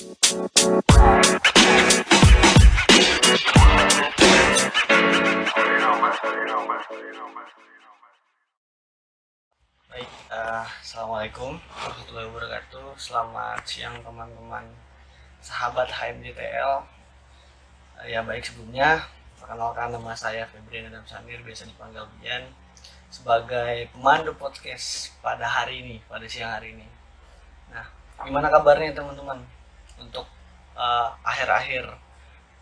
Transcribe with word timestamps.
Baik, 0.00 0.16
uh, 10.32 10.64
assalamualaikum 10.80 11.60
warahmatullahi 11.60 12.32
wabarakatuh. 12.32 12.96
Selamat 12.96 13.60
siang 13.68 14.00
teman-teman 14.00 14.64
sahabat 15.44 15.92
HMJTL. 15.92 16.80
Uh, 18.00 18.08
ya 18.08 18.24
baik 18.24 18.48
sebelumnya, 18.48 19.04
perkenalkan 19.36 19.92
nama 19.92 20.16
saya 20.16 20.48
Febrian 20.48 20.88
Adam 20.88 21.04
Samir, 21.04 21.44
biasa 21.44 21.68
dipanggil 21.68 22.08
Bian 22.24 22.48
sebagai 23.12 23.92
pemandu 23.92 24.32
podcast 24.32 25.12
pada 25.20 25.44
hari 25.44 25.84
ini, 25.84 26.00
pada 26.08 26.24
siang 26.24 26.56
hari 26.56 26.72
ini. 26.72 26.88
Nah, 27.68 27.84
gimana 28.24 28.48
kabarnya 28.48 28.96
teman-teman 28.96 29.59
untuk 30.00 30.26
uh, 30.74 31.12
akhir-akhir 31.22 31.84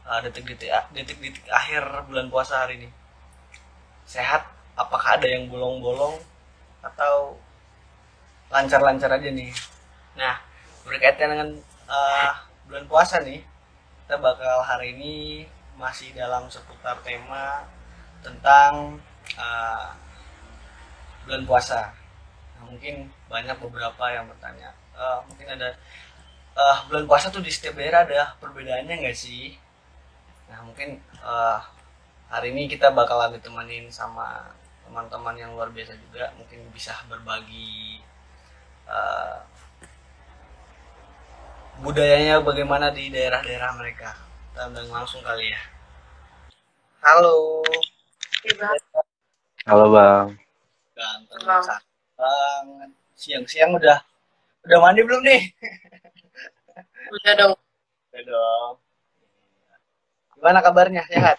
uh, 0.04 0.20
detik-detik 0.26 0.70
detik-detik 0.92 1.46
akhir 1.48 1.86
bulan 2.10 2.26
puasa 2.28 2.66
hari 2.66 2.82
ini? 2.82 2.90
Sehat? 4.04 4.44
Apakah 4.78 5.18
ada 5.18 5.26
yang 5.26 5.50
bolong-bolong 5.50 6.22
atau 6.82 7.34
lancar-lancar 8.48 9.12
aja 9.12 9.28
nih. 9.28 9.52
Nah, 10.16 10.40
berkaitan 10.88 11.28
dengan 11.36 11.48
uh, 11.88 12.32
bulan 12.68 12.84
puasa 12.88 13.20
nih, 13.20 13.44
kita 14.04 14.16
bakal 14.16 14.64
hari 14.64 14.96
ini 14.96 15.44
masih 15.76 16.10
dalam 16.16 16.48
seputar 16.48 16.98
tema 17.04 17.68
tentang 18.24 18.98
uh, 19.36 19.92
bulan 21.28 21.44
puasa. 21.44 21.92
Nah, 22.56 22.72
mungkin 22.72 23.12
banyak 23.28 23.56
beberapa 23.60 24.04
yang 24.10 24.24
bertanya, 24.26 24.72
uh, 24.96 25.20
mungkin 25.28 25.46
ada 25.54 25.76
uh, 26.58 26.78
bulan 26.90 27.04
puasa 27.06 27.30
tuh 27.30 27.40
di 27.40 27.54
setiap 27.54 27.78
daerah 27.78 28.02
ada 28.02 28.34
perbedaannya 28.42 29.06
nggak 29.06 29.16
sih? 29.16 29.54
Nah, 30.50 30.66
mungkin 30.66 30.98
uh, 31.22 31.62
hari 32.26 32.50
ini 32.50 32.66
kita 32.66 32.90
bakalan 32.90 33.38
ditemenin 33.38 33.86
sama 33.94 34.50
teman-teman 34.82 35.38
yang 35.38 35.54
luar 35.54 35.70
biasa 35.70 35.94
juga. 35.94 36.34
Mungkin 36.34 36.66
bisa 36.74 36.98
berbagi 37.06 38.02
uh, 38.90 39.38
budayanya 41.78 42.42
bagaimana 42.42 42.90
di 42.90 43.08
daerah-daerah 43.14 43.70
mereka. 43.78 44.18
Kita 44.50 44.66
undang 44.66 44.90
langsung 44.90 45.22
kali 45.22 45.54
ya. 45.54 45.60
Halo. 46.98 47.62
Halo 49.62 49.86
bang. 49.94 50.26
Ganteng 50.98 51.42
banget. 51.46 51.80
Siang-siang 53.14 53.74
udah 53.78 54.02
udah 54.68 54.78
mandi 54.84 55.00
belum 55.00 55.22
nih 55.24 55.42
udah 57.08 57.32
dong 57.36 57.54
udah 58.12 58.22
dong 58.24 58.72
gimana 60.38 60.58
kabarnya 60.60 61.02
sehat 61.08 61.38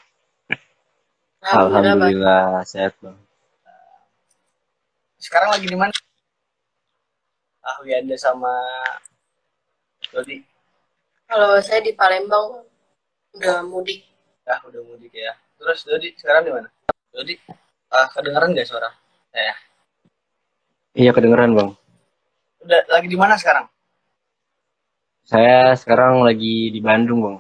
Alhamdulillah 1.39 2.62
sehat 2.67 2.94
bang 3.00 3.17
sekarang 5.20 5.52
lagi 5.52 5.67
di 5.67 5.75
mana? 5.75 5.92
Ah, 7.59 7.78
Wianda 7.84 8.16
sama 8.16 8.56
Dodi. 10.16 10.40
Kalau 11.28 11.59
saya 11.59 11.84
di 11.84 11.92
Palembang 11.92 12.64
udah 13.36 13.62
mudik. 13.67 14.08
Ah, 14.47 14.64
udah 14.64 14.80
mudik 14.80 15.12
ya. 15.12 15.36
Terus 15.59 15.84
Dodi 15.84 16.16
sekarang 16.16 16.47
di 16.47 16.52
mana? 16.56 16.72
Dodi, 17.12 17.36
ah, 17.92 18.08
kedengeran 18.16 18.56
nggak 18.56 18.64
suara? 18.64 18.90
Ya. 19.36 19.56
Iya 20.95 21.12
kedengeran 21.12 21.52
bang. 21.52 21.70
Udah 22.64 22.80
lagi 22.88 23.08
di 23.12 23.20
mana 23.20 23.36
sekarang? 23.36 23.67
Saya 25.30 25.77
sekarang 25.77 26.25
lagi 26.25 26.73
di 26.73 26.81
Bandung 26.81 27.22
bang. 27.22 27.38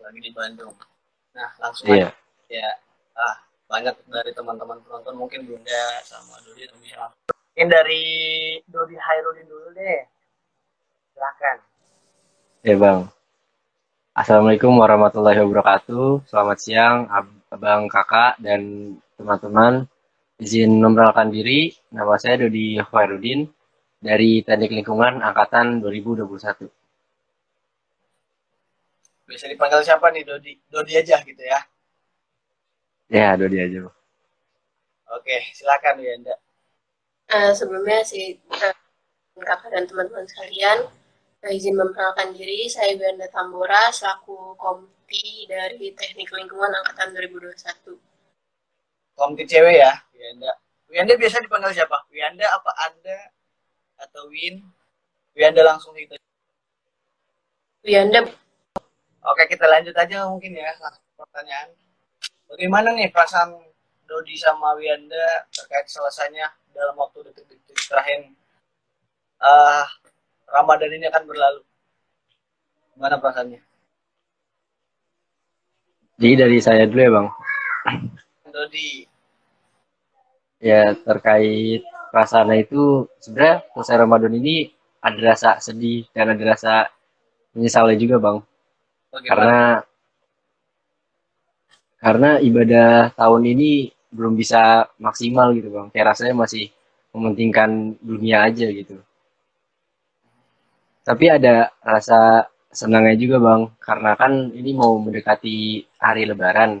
Lagi 0.00 0.20
di 0.24 0.32
Bandung. 0.32 0.72
Nah 1.36 1.52
langsung 1.60 1.84
iya. 1.92 2.08
aja. 2.08 2.16
Ya. 2.48 2.70
Ah, 3.12 3.36
banyak 3.68 3.92
dari 4.08 4.32
teman-teman 4.32 4.80
penonton 4.80 5.12
mungkin 5.20 5.44
Bunda 5.44 6.00
sama 6.08 6.40
Dodi 6.48 6.64
bisa 6.80 7.12
mungkin 7.28 7.68
dari 7.68 8.04
Dodi 8.64 8.96
Hairudin 8.96 9.44
dulu 9.44 9.68
deh 9.76 10.00
silakan 11.12 11.56
ya 12.64 12.74
bang 12.80 13.00
Assalamualaikum 14.16 14.72
warahmatullahi 14.78 15.44
wabarakatuh 15.44 16.24
selamat 16.24 16.58
siang 16.62 16.98
abang 17.52 17.90
kakak 17.92 18.40
dan 18.40 18.94
teman-teman 19.20 19.84
izin 20.40 20.80
memperkenalkan 20.80 21.28
diri 21.28 21.76
nama 21.92 22.16
saya 22.16 22.48
Dodi 22.48 22.80
Hairudin 22.80 23.44
dari 24.00 24.40
Teknik 24.40 24.72
Lingkungan 24.72 25.20
Angkatan 25.20 25.84
2021 25.84 26.77
bisa 29.28 29.44
dipanggil 29.44 29.84
siapa 29.84 30.08
nih 30.08 30.24
Dodi 30.24 30.56
Dodi 30.72 30.96
aja 30.96 31.20
gitu 31.20 31.44
ya 31.44 31.60
Ya, 33.08 33.32
Dodi 33.40 33.56
aja. 33.56 33.88
Oke, 35.16 35.36
silakan 35.56 36.04
ya 36.04 36.12
Anda. 36.12 36.34
Uh, 37.32 37.52
sebelumnya 37.56 38.04
si 38.04 38.36
uh, 38.52 38.76
kakak 39.40 39.72
dan 39.72 39.88
teman-teman 39.88 40.28
sekalian, 40.28 40.92
uh, 41.40 41.48
izin 41.48 41.72
memperkenalkan 41.72 42.36
diri, 42.36 42.68
saya 42.68 42.92
Wianda 43.00 43.24
Tambora, 43.32 43.88
selaku 43.88 44.52
komti 44.60 45.48
dari 45.48 45.96
Teknik 45.96 46.28
Lingkungan 46.28 46.68
Angkatan 46.68 47.16
2021. 47.16 47.96
Komti 49.16 49.48
cewek 49.48 49.80
ya, 49.80 49.92
Wianda. 50.12 50.52
Wianda 50.92 51.16
biasa 51.16 51.40
dipanggil 51.40 51.72
siapa? 51.80 52.04
Wianda 52.12 52.44
apa 52.44 52.70
Anda 52.92 53.18
atau 54.04 54.28
Win? 54.28 54.60
Wianda 55.32 55.64
langsung 55.64 55.96
gitu. 55.96 56.12
Wianda. 57.88 58.28
Oke, 59.28 59.44
kita 59.44 59.68
lanjut 59.68 59.92
aja 59.92 60.24
mungkin 60.24 60.56
ya 60.56 60.72
langsung 60.80 61.04
pertanyaan. 61.20 61.68
Bagaimana 62.48 62.96
nih 62.96 63.12
perasaan 63.12 63.60
Dodi 64.08 64.40
sama 64.40 64.72
Wianda 64.80 65.44
terkait 65.52 65.84
selesainya 65.84 66.48
dalam 66.72 66.96
waktu 66.96 67.28
detik-detik 67.28 67.76
terakhir 67.92 68.32
uh, 69.44 69.84
Ramadan 70.48 70.96
ini 70.96 71.12
akan 71.12 71.28
berlalu? 71.28 71.60
Gimana 72.96 73.20
perasaannya? 73.20 73.60
Jadi 76.16 76.34
dari 76.34 76.58
saya 76.64 76.88
dulu 76.88 77.00
ya 77.04 77.10
bang. 77.12 77.28
Dodi. 78.48 78.90
Ya 80.58 80.96
terkait 80.96 81.84
perasaan 82.08 82.56
itu 82.56 83.04
sebenarnya 83.20 83.60
selesai 83.76 83.96
Ramadan 84.00 84.32
ini 84.40 84.72
ada 85.04 85.20
rasa 85.20 85.60
sedih 85.60 86.08
dan 86.16 86.32
ada 86.32 86.44
rasa 86.48 86.88
menyesalnya 87.52 88.00
juga 88.00 88.16
bang. 88.16 88.47
Bagaimana? 89.12 89.28
Karena 89.30 89.60
karena 91.98 92.30
ibadah 92.48 93.10
tahun 93.18 93.42
ini 93.54 93.70
belum 94.14 94.34
bisa 94.40 94.86
maksimal 95.06 95.52
gitu 95.58 95.68
bang 95.74 95.86
kayak 95.92 96.14
rasanya 96.14 96.34
masih 96.46 96.64
mementingkan 97.12 97.98
dunia 98.00 98.46
aja 98.48 98.66
gitu 98.70 98.96
tapi 101.08 101.26
ada 101.36 101.72
rasa 101.82 102.46
senangnya 102.70 103.16
juga 103.22 103.36
bang 103.46 103.62
karena 103.80 104.10
kan 104.20 104.32
ini 104.54 104.70
mau 104.76 104.92
mendekati 105.00 105.56
hari 105.98 106.22
lebaran 106.30 106.72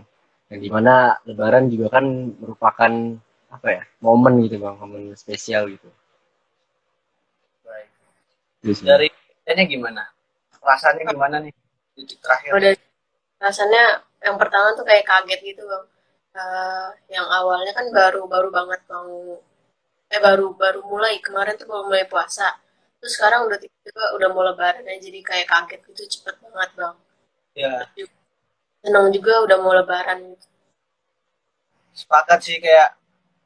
yang 0.52 0.60
di 0.64 0.68
mana 0.72 1.16
lebaran 1.28 1.64
juga 1.72 1.86
kan 2.00 2.04
merupakan 2.40 2.92
apa 3.48 3.68
ya 3.76 3.82
momen 4.04 4.34
gitu 4.44 4.56
bang 4.62 4.74
momen 4.80 5.02
spesial 5.16 5.66
gitu 5.72 5.88
Baik. 7.66 7.88
Terus, 8.62 8.80
Dari 8.82 9.08
ini 9.52 9.62
gimana? 9.68 10.02
Rasanya 10.62 11.02
gimana 11.08 11.36
nih 11.44 11.54
detik 11.98 12.22
terakhir? 12.22 12.50
Udah, 12.54 12.72
rasanya 13.42 14.02
yang 14.22 14.36
pertama 14.38 14.74
tuh 14.74 14.82
kayak 14.82 15.06
kaget 15.06 15.40
gitu 15.54 15.62
bang 15.62 15.84
uh, 16.34 16.90
yang 17.06 17.26
awalnya 17.26 17.70
kan 17.70 17.86
baru 17.94 18.26
baru 18.26 18.50
banget 18.50 18.82
mau 18.90 19.38
eh 20.08 20.20
baru 20.20 20.56
baru 20.58 20.80
mulai 20.88 21.22
kemarin 21.22 21.54
tuh 21.54 21.70
baru 21.70 21.86
mulai 21.86 22.04
puasa 22.10 22.50
terus 22.98 23.14
sekarang 23.14 23.46
udah 23.46 23.58
tiba-tiba 23.62 24.04
udah 24.18 24.28
mau 24.34 24.42
lebaran 24.42 24.82
aja 24.82 24.98
jadi 24.98 25.20
kayak 25.22 25.46
kaget 25.46 25.80
gitu 25.94 26.18
cepet 26.18 26.34
banget 26.42 26.70
bang 26.74 26.96
Ya, 27.58 27.90
senang 28.86 29.10
juga 29.10 29.42
udah 29.42 29.58
mau 29.58 29.74
lebaran 29.74 30.38
sepakat 31.90 32.38
sih 32.46 32.62
kayak 32.62 32.94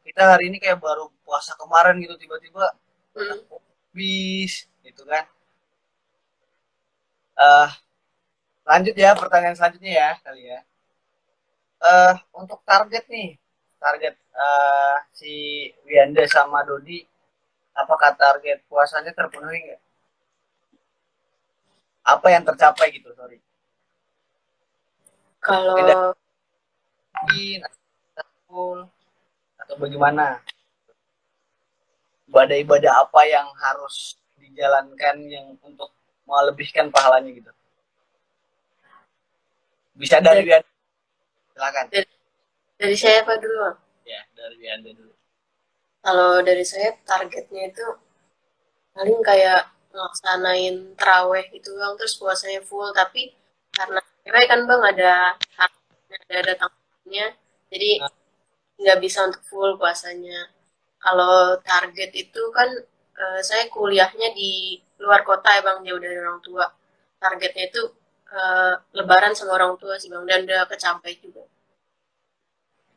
kita 0.05 0.37
hari 0.37 0.53
ini 0.53 0.61
kayak 0.61 0.85
baru 0.85 1.09
puasa 1.25 1.57
kemarin 1.57 1.97
gitu 2.05 2.21
tiba-tiba 2.21 2.77
hmm. 3.17 3.41
bis 3.97 4.69
gitu 4.85 5.09
kan. 5.09 5.25
Eh 7.41 7.71
lanjut 8.63 8.95
ya 8.95 9.11
pertanyaan 9.19 9.57
selanjutnya 9.59 9.93
ya 9.93 10.11
kali 10.23 10.43
ya. 10.47 10.61
Eh 11.83 12.15
untuk 12.35 12.63
target 12.63 13.05
nih, 13.11 13.39
target 13.83 14.15
eh 14.15 14.97
si 15.11 15.33
Wianda 15.87 16.25
sama 16.31 16.63
Dodi, 16.63 17.03
apakah 17.75 18.15
target 18.15 18.63
puasanya 18.71 19.11
terpenuhi 19.11 19.59
nggak? 19.67 19.83
Apa 22.03 22.27
yang 22.35 22.43
tercapai 22.43 22.91
gitu, 22.95 23.11
sorry. 23.15 23.39
kalau 25.43 26.15
Tidak. 27.31 27.73
Atau 29.59 29.75
bagaimana? 29.79 30.43
Ibadah-ibadah 32.31 33.07
apa 33.07 33.21
yang 33.27 33.47
harus 33.59 34.19
dijalankan 34.39 35.17
yang 35.31 35.47
untuk 35.63 35.91
melebihkan 36.27 36.89
pahalanya 36.91 37.31
gitu 37.35 37.51
bisa 39.97 40.17
dari 40.21 40.43
Wianda 40.47 40.69
silakan 41.53 41.87
Dari 42.81 42.97
saya 42.99 43.23
apa 43.23 43.35
dulu? 43.39 43.77
Ya 44.09 44.21
dari 44.35 44.57
Wianda 44.59 44.91
dulu 44.91 45.13
Kalau 46.03 46.43
dari 46.43 46.65
saya 46.67 46.91
targetnya 47.07 47.71
itu 47.71 47.87
paling 48.95 49.21
kayak 49.25 49.61
ngelaksanain 49.93 50.75
teraweh 50.99 51.45
gitu 51.55 51.71
bang, 51.79 51.93
terus 52.01 52.15
puasanya 52.21 52.61
full. 52.65 52.89
Tapi 52.93 53.23
karena 53.77 54.01
cewek 54.25 54.47
kan 54.51 54.61
bang 54.69 54.83
ada 54.93 55.13
ada 56.43 56.55
tanggalnya, 56.61 57.27
jadi 57.73 57.91
nggak 58.81 58.99
bisa 59.05 59.19
untuk 59.29 59.43
full 59.51 59.71
puasanya. 59.81 60.51
Kalau 61.05 61.59
target 61.63 62.11
itu 62.15 62.43
kan 62.57 62.69
eh, 63.23 63.41
saya 63.49 63.65
kuliahnya 63.75 64.29
di 64.39 64.81
luar 65.03 65.23
kota 65.29 65.49
ya 65.57 65.63
bang, 65.67 65.79
jauh 65.87 66.01
dari 66.03 66.17
orang 66.23 66.41
tua. 66.47 66.67
Targetnya 67.23 67.65
itu 67.71 67.83
eh, 68.33 68.75
lebaran 68.97 69.37
sama 69.37 69.61
orang 69.61 69.77
tua 69.77 70.01
sih 70.01 70.09
bang, 70.09 70.25
dan 70.25 70.49
udah 70.49 70.65
kecapai 70.69 71.21
juga. 71.21 71.45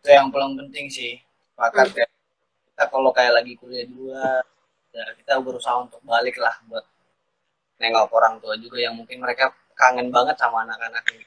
itu 0.05 0.13
yang 0.13 0.29
paling 0.29 0.53
penting 0.61 0.85
sih 0.85 1.17
pakat 1.57 1.89
ya. 1.97 2.05
Kita 2.69 2.83
kalau 2.93 3.09
kayak 3.09 3.41
lagi 3.41 3.57
kuliah 3.57 3.89
di 3.89 3.95
luar 3.97 4.45
ya 4.93 5.03
kita 5.17 5.41
berusaha 5.41 5.81
untuk 5.81 5.99
balik 6.05 6.37
lah 6.37 6.55
buat 6.69 6.85
nengok 7.81 8.13
orang 8.13 8.37
tua 8.39 8.53
juga 8.55 8.79
yang 8.79 8.95
mungkin 8.95 9.19
mereka 9.19 9.51
kangen 9.75 10.13
banget 10.13 10.39
sama 10.39 10.63
anak-anaknya 10.63 11.25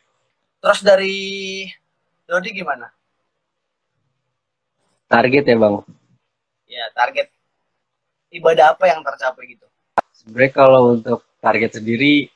terus 0.63 0.81
dari 0.81 1.17
Dodi 2.29 2.53
gimana? 2.53 2.93
Target 5.09 5.45
ya 5.49 5.57
bang. 5.57 5.81
ya 6.69 6.85
target. 6.93 7.33
Ibadah 8.29 8.77
apa 8.77 8.85
yang 8.85 9.01
tercapai 9.01 9.57
gitu? 9.57 9.65
Sebenarnya 10.13 10.53
kalau 10.53 10.93
untuk 10.93 11.25
target 11.41 11.81
sendiri 11.81 12.29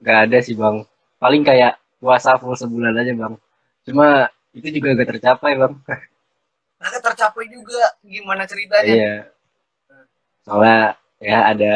nggak 0.00 0.18
ada 0.24 0.38
sih 0.40 0.56
bang. 0.56 0.88
Paling 1.16 1.42
kayak 1.42 1.80
puasa 1.96 2.36
full 2.36 2.52
sebulan 2.54 2.92
aja 2.96 3.12
bang. 3.12 3.34
Cuma 3.86 4.28
itu 4.52 4.68
juga 4.72 4.96
gak 4.96 5.10
tercapai 5.16 5.52
bang. 5.56 5.72
Ternyata 6.76 6.98
tercapai 7.12 7.44
juga 7.48 7.82
gimana 8.04 8.44
ceritanya 8.44 8.84
Iya. 8.92 9.14
Soalnya 10.44 10.80
ya 11.18 11.38
ada 11.50 11.72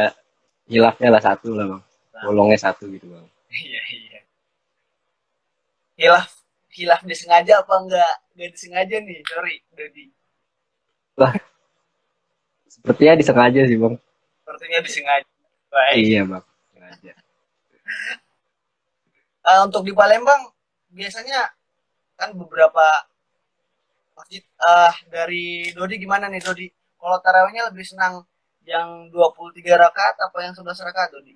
hilafnya 0.69 1.09
lah 1.11 1.23
satu 1.25 1.57
lah 1.57 1.67
bang. 1.67 1.83
Bolongnya 2.21 2.59
satu 2.61 2.85
gitu 2.93 3.09
bang. 3.09 3.27
iya 3.51 3.83
iya 3.91 4.21
hilaf 5.99 6.31
hilaf 6.71 7.03
disengaja 7.03 7.61
apa 7.61 7.75
enggak 7.77 8.13
enggak 8.33 8.51
disengaja 8.55 8.97
nih 9.03 9.19
sorry 9.27 9.59
Dodi 9.75 10.05
Sepertinya 12.71 13.15
disengaja 13.19 13.61
sih 13.67 13.77
bang. 13.77 13.95
sepertinya 14.41 14.79
disengaja 14.81 15.29
baik 15.69 15.99
Iya 16.01 16.21
bang. 16.25 16.45
Sengaja. 16.73 17.13
Eh, 19.41 19.61
untuk 19.65 19.83
di 19.89 19.93
Palembang 19.97 20.53
biasanya 20.93 21.49
kan 22.21 22.37
beberapa 22.37 22.85
masjid 24.17 24.45
eh 24.45 24.95
dari 25.09 25.73
Dodi 25.73 25.97
gimana 25.97 26.29
nih 26.29 26.43
Dodi? 26.45 26.67
Kalau 27.01 27.17
tarawihnya 27.25 27.73
lebih 27.73 27.87
senang 27.89 28.15
yang 28.69 29.09
23 29.09 29.81
rakaat 29.81 30.15
apa 30.21 30.39
yang 30.45 30.53
11 30.53 30.85
rakaat 30.85 31.11
Dodi? 31.17 31.35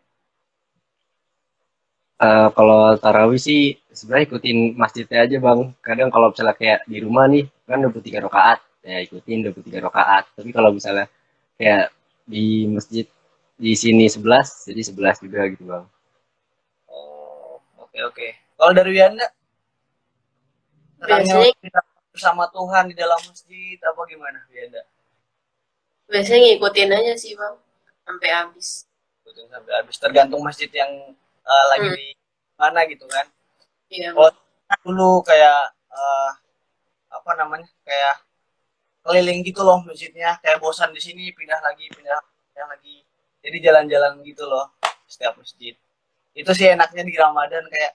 Eh, 2.24 2.48
kalau 2.56 2.94
tarawih 3.00 3.40
sih 3.40 3.74
sebenarnya 3.90 4.24
ikutin 4.28 4.58
masjidnya 4.76 5.18
aja 5.24 5.36
bang. 5.40 5.60
Kadang 5.86 6.08
kalau 6.14 6.28
misalnya 6.30 6.54
kayak 6.60 6.80
di 6.90 6.98
rumah 7.04 7.24
nih 7.32 7.44
kan 7.68 7.78
23 7.82 8.20
rakaat, 8.26 8.58
ya 8.84 8.98
ikutin 9.06 9.38
23 9.48 9.80
rakaat. 9.88 10.24
Tapi 10.36 10.50
kalau 10.52 10.70
misalnya 10.76 11.06
kayak 11.58 11.90
di 12.28 12.68
masjid 12.68 13.06
di 13.56 13.72
sini 13.74 14.06
11, 14.06 14.68
jadi 14.68 14.82
11 14.92 15.24
juga 15.24 15.40
gitu 15.52 15.64
bang. 15.66 15.84
Oke 17.94 18.02
oke. 18.02 18.28
Kalau 18.58 18.72
dari 18.74 18.90
Wianda 18.90 19.26
Biasanya- 20.98 21.54
kita 21.62 21.80
bersama 22.10 22.50
Tuhan 22.50 22.90
di 22.90 22.94
dalam 22.98 23.20
masjid 23.22 23.78
apa 23.78 24.00
gimana 24.04 24.42
Wianda? 24.50 24.82
Biasanya 26.10 26.40
ngikutin 26.50 26.90
aja 26.90 27.14
sih 27.14 27.38
bang, 27.38 27.54
sampai 28.02 28.28
habis. 28.28 28.90
Ikutin 29.22 29.46
sampai 29.46 29.72
habis 29.78 29.96
tergantung 29.96 30.42
masjid 30.42 30.66
yang 30.68 30.90
eh, 31.44 31.64
lagi 31.70 31.86
Hmm. 31.86 31.94
di 31.94 32.08
mana 32.56 32.80
gitu 32.88 33.06
kan. 33.06 33.30
Iya, 33.86 34.10
Oh, 34.16 34.32
dulu 34.82 35.22
kayak 35.22 35.70
eh, 35.70 36.30
apa 37.14 37.30
namanya 37.38 37.70
kayak 37.86 38.26
keliling 39.04 39.46
gitu 39.46 39.62
loh 39.62 39.78
masjidnya 39.84 40.40
kayak 40.42 40.58
bosan 40.58 40.90
di 40.90 40.98
sini 40.98 41.30
pindah 41.30 41.62
lagi 41.62 41.86
pindah, 41.92 42.18
pindah 42.50 42.66
lagi 42.66 43.04
jadi 43.38 43.70
jalan-jalan 43.70 44.18
gitu 44.24 44.48
loh 44.48 44.72
setiap 45.06 45.36
masjid 45.36 45.76
itu 46.34 46.50
sih 46.50 46.66
enaknya 46.66 47.06
di 47.06 47.14
Ramadan 47.14 47.62
kayak 47.70 47.92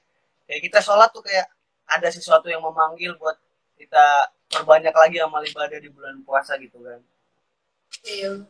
kayak 0.47 0.62
kita 0.63 0.80
sholat 0.80 1.12
tuh 1.12 1.19
kayak 1.19 1.51
ada 1.86 2.07
sesuatu 2.07 2.47
yang 2.47 2.63
memanggil 2.63 3.13
buat 3.19 3.36
kita 3.75 4.31
perbanyak 4.50 4.95
lagi 4.95 5.18
amal 5.19 5.44
ibadah 5.44 5.77
di 5.77 5.91
bulan 5.91 6.24
puasa 6.24 6.56
gitu 6.57 6.80
kan. 6.81 7.00
Iya. 8.07 8.47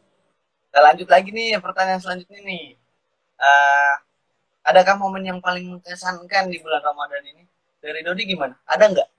kita 0.70 0.80
lanjut 0.86 1.10
lagi 1.10 1.30
nih 1.34 1.58
pertanyaan 1.58 1.98
selanjutnya 1.98 2.40
nih. 2.46 2.78
Eh, 3.40 3.94
adakah 4.70 5.02
momen 5.02 5.26
yang 5.26 5.40
paling 5.42 5.66
mengesankan 5.66 6.54
di 6.54 6.62
bulan 6.62 6.86
Ramadan 6.86 7.26
ini? 7.26 7.44
Dari 7.82 8.06
Dodi 8.06 8.30
gimana? 8.30 8.54
Ada 8.70 8.86
nggak 8.94 9.10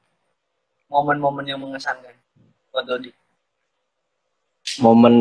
momen-momen 0.92 1.48
yang 1.48 1.58
mengesankan 1.58 2.14
buat 2.70 2.86
Dodi? 2.86 3.10
Momen 4.78 5.16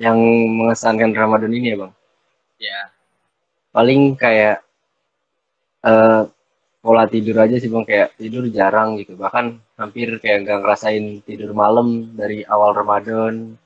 yang 0.00 0.16
mengesankan 0.56 1.12
Ramadan 1.12 1.52
ini 1.52 1.74
ya 1.74 1.76
bang. 1.84 1.92
ya 2.58 2.93
Paling 3.74 4.14
kayak 4.14 4.62
eh 5.82 6.22
pola 6.84 7.04
tidur 7.10 7.36
aja 7.42 7.56
sih 7.58 7.66
bang. 7.72 7.84
Kayak 7.90 8.08
tidur 8.14 8.44
jarang 8.54 8.94
gitu. 9.02 9.18
Bahkan 9.18 9.46
hampir 9.80 10.08
kayak 10.22 10.46
nggak 10.46 10.58
ngerasain 10.62 11.04
tidur 11.26 11.50
malam 11.50 12.14
dari 12.14 12.46
awal 12.46 12.70
Ramadan. 12.70 13.58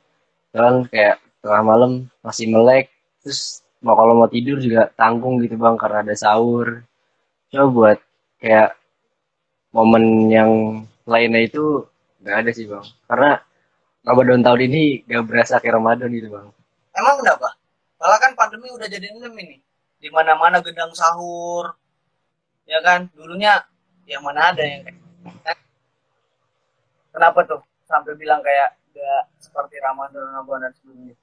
Kan 0.55 0.89
kayak 0.89 1.21
tengah 1.45 1.63
malam 1.63 1.93
masih 2.25 2.49
melek 2.49 2.89
terus 3.21 3.61
mau 3.85 3.95
kalau 3.95 4.15
mau 4.17 4.29
tidur 4.33 4.57
juga 4.59 4.89
tanggung 4.97 5.45
gitu 5.45 5.61
bang 5.61 5.77
karena 5.77 5.99
ada 6.01 6.15
sahur. 6.17 6.81
Coba 7.53 7.67
buat 7.69 7.99
kayak 8.41 8.73
momen 9.77 10.33
yang 10.33 10.51
lainnya 11.05 11.45
itu 11.45 11.85
nggak 12.25 12.37
ada 12.41 12.51
sih 12.57 12.65
bang. 12.65 12.87
Karena 13.05 13.31
Ramadan 14.09 14.41
tahun 14.41 14.61
ini 14.73 14.83
gak 15.05 15.25
berasa 15.29 15.61
kayak 15.61 15.77
Ramadan 15.77 16.09
gitu 16.17 16.33
bang. 16.33 16.49
Emang 16.97 17.21
kenapa? 17.21 17.49
Malah 18.01 18.19
kan 18.25 18.33
pandemi 18.33 18.73
udah 18.73 18.89
jadi 18.89 19.13
endemi 19.13 19.43
nih 19.45 19.61
di 19.99 20.09
mana-mana 20.15 20.63
gedang 20.63 20.95
sahur 20.95 21.75
ya 22.69 22.79
kan 22.85 23.11
dulunya 23.13 23.65
yang 24.07 24.23
mana 24.23 24.55
ada 24.55 24.63
yang 24.63 24.87
kayak 24.87 25.59
kenapa 27.11 27.41
tuh 27.45 27.61
sampai 27.89 28.15
bilang 28.15 28.41
kayak 28.45 28.79
gak 28.95 29.23
seperti 29.43 29.77
Ramadan 29.83 30.25
Ramadan 30.39 30.73
sebelumnya 30.79 31.15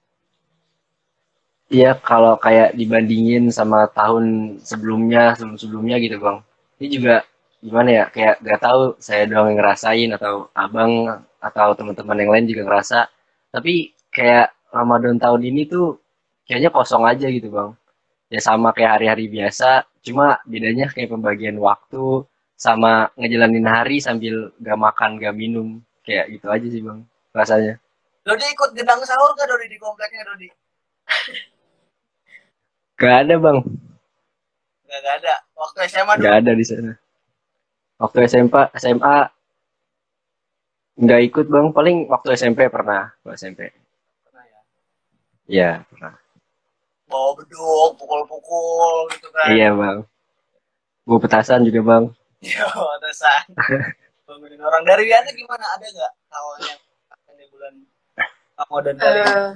Iya, 1.66 1.98
kalau 1.98 2.38
kayak 2.38 2.78
dibandingin 2.78 3.50
sama 3.50 3.90
tahun 3.90 4.58
sebelumnya, 4.62 5.34
sebelum-sebelumnya 5.34 5.98
gitu 5.98 6.22
bang. 6.22 6.38
Ini 6.78 6.88
juga 6.94 7.16
gimana 7.58 7.90
ya, 7.90 8.04
kayak 8.14 8.36
gak 8.46 8.60
tahu 8.62 8.82
saya 9.02 9.26
doang 9.26 9.50
yang 9.50 9.58
ngerasain 9.66 10.10
atau 10.14 10.46
abang 10.54 11.26
atau 11.42 11.74
teman-teman 11.74 12.22
yang 12.22 12.32
lain 12.38 12.46
juga 12.54 12.62
ngerasa. 12.70 13.10
Tapi 13.50 13.98
kayak 14.14 14.54
Ramadan 14.70 15.18
tahun 15.18 15.42
ini 15.42 15.66
tuh 15.66 15.98
kayaknya 16.46 16.70
kosong 16.70 17.02
aja 17.02 17.26
gitu 17.34 17.50
bang. 17.50 17.74
Ya 18.34 18.42
sama 18.42 18.74
kayak 18.74 18.98
hari-hari 19.00 19.30
biasa, 19.30 19.86
cuma 20.02 20.42
bedanya 20.50 20.90
kayak 20.90 21.14
pembagian 21.14 21.58
waktu 21.62 22.26
sama 22.58 23.14
ngejalanin 23.20 23.68
hari 23.68 24.02
sambil 24.02 24.50
gak 24.58 24.80
makan, 24.80 25.22
gak 25.22 25.36
minum. 25.36 25.80
Kayak 26.06 26.38
gitu 26.38 26.48
aja 26.50 26.68
sih 26.70 26.82
bang, 26.82 27.00
rasanya. 27.34 27.74
Dodi 28.26 28.46
ikut 28.50 28.74
gedang 28.74 29.02
sahur 29.06 29.34
gak 29.38 29.46
Dodi 29.50 29.68
di 29.70 29.78
kompleknya 29.78 30.26
Dodi 30.26 30.50
Gak 33.02 33.16
ada 33.28 33.36
bang, 33.38 33.58
Gak, 34.88 35.00
gak 35.04 35.16
ada. 35.22 35.36
Waktu 35.54 35.78
SMA 35.92 36.14
dulu. 36.16 36.22
nggak 36.24 36.36
ada 36.42 36.52
di 36.56 36.66
sana. 36.66 36.94
Waktu 38.00 38.18
SMA, 38.28 38.62
SMA 38.76 39.18
nggak 40.96 41.22
ikut 41.28 41.46
bang. 41.52 41.68
Paling 41.76 41.98
waktu 42.08 42.28
SMP 42.34 42.68
pernah, 42.72 43.12
waktu 43.24 43.36
SMP. 43.36 43.62
Pernah 44.24 44.44
ya. 44.48 44.60
Iya 45.48 45.72
pernah. 45.92 46.14
Bawa 47.06 47.38
beduk, 47.38 48.02
pukul-pukul 48.02 49.14
gitu 49.14 49.28
kan. 49.30 49.54
Iya 49.54 49.70
bang. 49.78 49.98
Gue 51.06 51.18
petasan 51.22 51.62
juga 51.62 51.82
bang. 51.86 52.04
Iya, 52.42 52.66
atasan. 52.66 53.44
Bangunin 54.26 54.58
orang. 54.58 54.82
Dari 54.86 55.06
Wiana 55.06 55.30
gimana? 55.30 55.66
Ada 55.78 55.86
gak 55.86 56.14
hal 56.34 56.46
yang 56.66 56.82
akan 57.14 57.34
di 57.38 57.46
bulan 57.54 57.74
Ramadan 58.58 58.96
ini? 58.98 59.06
Eh, 59.06 59.50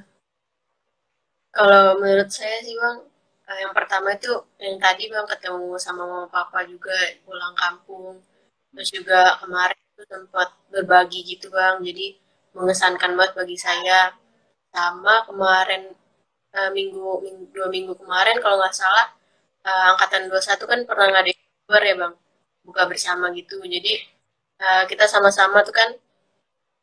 kalau 1.49 1.97
menurut 1.97 2.29
saya 2.29 2.57
sih 2.61 2.77
bang, 2.77 2.97
eh, 3.49 3.57
yang 3.65 3.73
pertama 3.73 4.13
itu 4.13 4.29
yang 4.61 4.77
tadi 4.77 5.09
bang 5.09 5.25
ketemu 5.25 5.73
sama 5.81 6.05
mama 6.05 6.27
papa 6.29 6.61
juga 6.69 6.93
pulang 7.25 7.57
kampung, 7.57 8.21
terus 8.69 8.89
juga 8.93 9.41
kemarin 9.41 9.77
itu 9.97 10.03
sempat 10.05 10.53
berbagi 10.69 11.25
gitu 11.25 11.49
bang, 11.49 11.81
jadi 11.81 12.13
mengesankan 12.53 13.17
banget 13.17 13.33
bagi 13.33 13.57
saya. 13.57 14.13
Sama 14.69 15.25
kemarin 15.25 15.97
eh, 16.57 16.69
minggu, 16.73 17.21
minggu 17.25 17.43
dua 17.55 17.67
minggu 17.69 17.93
kemarin 17.99 18.37
kalau 18.43 18.57
nggak 18.61 18.75
salah 18.75 19.19
uh, 19.65 19.83
angkatan 19.95 20.29
21 20.31 20.71
kan 20.71 20.79
pernah 20.87 21.07
ngadain 21.13 21.39
bubar 21.65 21.83
ya 21.83 21.95
bang? 21.97 22.13
Buka 22.65 22.81
bersama 22.87 23.31
gitu. 23.35 23.59
Jadi 23.63 23.93
uh, 24.61 24.83
kita 24.89 25.05
sama-sama 25.09 25.63
tuh 25.65 25.75
kan 25.75 25.89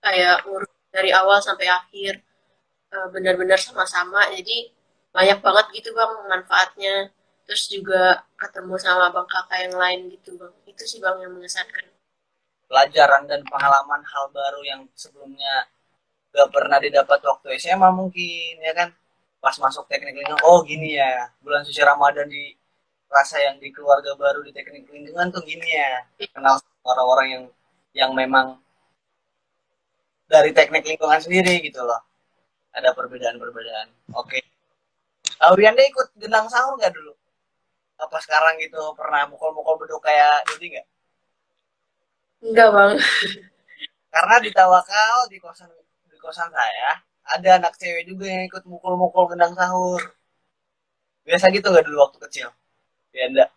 kayak 0.04 0.44
ngurus 0.46 0.70
dari 0.92 1.10
awal 1.12 1.38
sampai 1.42 1.66
akhir 1.68 2.22
uh, 2.94 3.08
benar-benar 3.12 3.58
sama-sama. 3.60 4.28
Jadi 4.34 4.72
banyak 5.14 5.38
banget 5.40 5.66
gitu 5.82 5.90
bang 5.96 6.12
manfaatnya. 6.28 6.94
Terus 7.46 7.70
juga 7.70 8.26
ketemu 8.34 8.74
sama 8.78 9.14
bang 9.14 9.26
kakak 9.30 9.58
yang 9.70 9.76
lain 9.78 10.00
gitu 10.12 10.36
bang. 10.36 10.54
Itu 10.66 10.82
sih 10.84 10.98
bang 10.98 11.22
yang 11.22 11.32
mengesankan. 11.34 11.86
Pelajaran 12.66 13.30
dan 13.30 13.46
pengalaman 13.46 14.02
hal 14.02 14.24
baru 14.34 14.60
yang 14.66 14.82
sebelumnya 14.98 15.70
gak 16.34 16.50
pernah 16.50 16.82
didapat 16.82 17.22
waktu 17.22 17.54
SMA 17.62 17.88
mungkin 17.94 18.58
ya 18.58 18.74
kan 18.74 18.90
pas 19.42 19.54
masuk 19.60 19.86
teknik 19.86 20.16
lingkungan 20.16 20.42
oh 20.42 20.64
gini 20.66 20.98
ya 20.98 21.30
bulan 21.44 21.62
suci 21.62 21.80
Ramadan 21.84 22.26
di 22.26 22.56
rasa 23.10 23.38
yang 23.38 23.56
di 23.62 23.70
keluarga 23.70 24.12
baru 24.18 24.42
di 24.42 24.50
teknik 24.50 24.86
lingkungan 24.90 25.30
tuh 25.30 25.42
gini 25.46 25.66
ya. 25.66 26.02
Kenal 26.34 26.58
orang-orang 26.82 27.26
yang 27.30 27.44
yang 27.96 28.10
memang 28.12 28.58
dari 30.26 30.50
teknik 30.50 30.84
lingkungan 30.84 31.22
sendiri 31.22 31.62
gitu 31.62 31.80
loh. 31.82 32.02
Ada 32.74 32.92
perbedaan-perbedaan. 32.92 33.88
Oke. 34.18 34.36
Okay. 34.36 34.42
Aurianda 35.40 35.80
ikut 35.84 36.12
genang 36.18 36.48
sahur 36.50 36.76
nggak 36.76 36.92
dulu? 36.92 37.12
Apa 37.96 38.20
sekarang 38.20 38.60
gitu 38.60 38.92
pernah 38.92 39.24
mukul-mukul 39.30 39.80
beduk 39.80 40.04
kayak 40.04 40.44
Dodi 40.50 40.76
nggak? 40.76 40.86
Enggak 42.44 42.68
bang. 42.74 42.92
Karena 44.12 44.36
di 44.44 44.50
Tawakal 44.52 45.28
di 45.32 45.40
kosan 45.40 45.72
di 46.08 46.16
kosan 46.20 46.52
saya 46.52 47.00
ada 47.26 47.48
anak 47.58 47.74
cewek 47.74 48.06
juga 48.06 48.26
yang 48.30 48.46
ikut 48.46 48.62
mukul-mukul 48.70 49.34
gendang 49.34 49.54
sahur. 49.58 50.02
Biasa 51.26 51.50
gitu 51.50 51.66
nggak 51.66 51.86
dulu 51.90 51.98
waktu 52.06 52.18
kecil? 52.30 52.48
Ya 53.10 53.26
enggak 53.26 53.50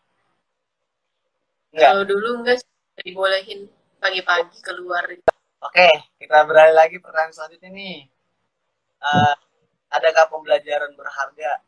enggak 1.70 1.90
kalau 1.94 2.04
dulu 2.08 2.30
enggak 2.42 2.58
dibolehin 3.06 3.70
pagi-pagi 4.02 4.58
keluar. 4.66 5.06
Oke 5.62 5.90
kita 6.18 6.38
beralih 6.50 6.74
lagi 6.74 6.98
pertanyaan 6.98 7.34
selanjutnya 7.36 7.70
nih. 7.70 7.98
Uh, 9.00 9.36
adakah 9.94 10.28
pembelajaran 10.34 10.92
berharga 10.98 11.62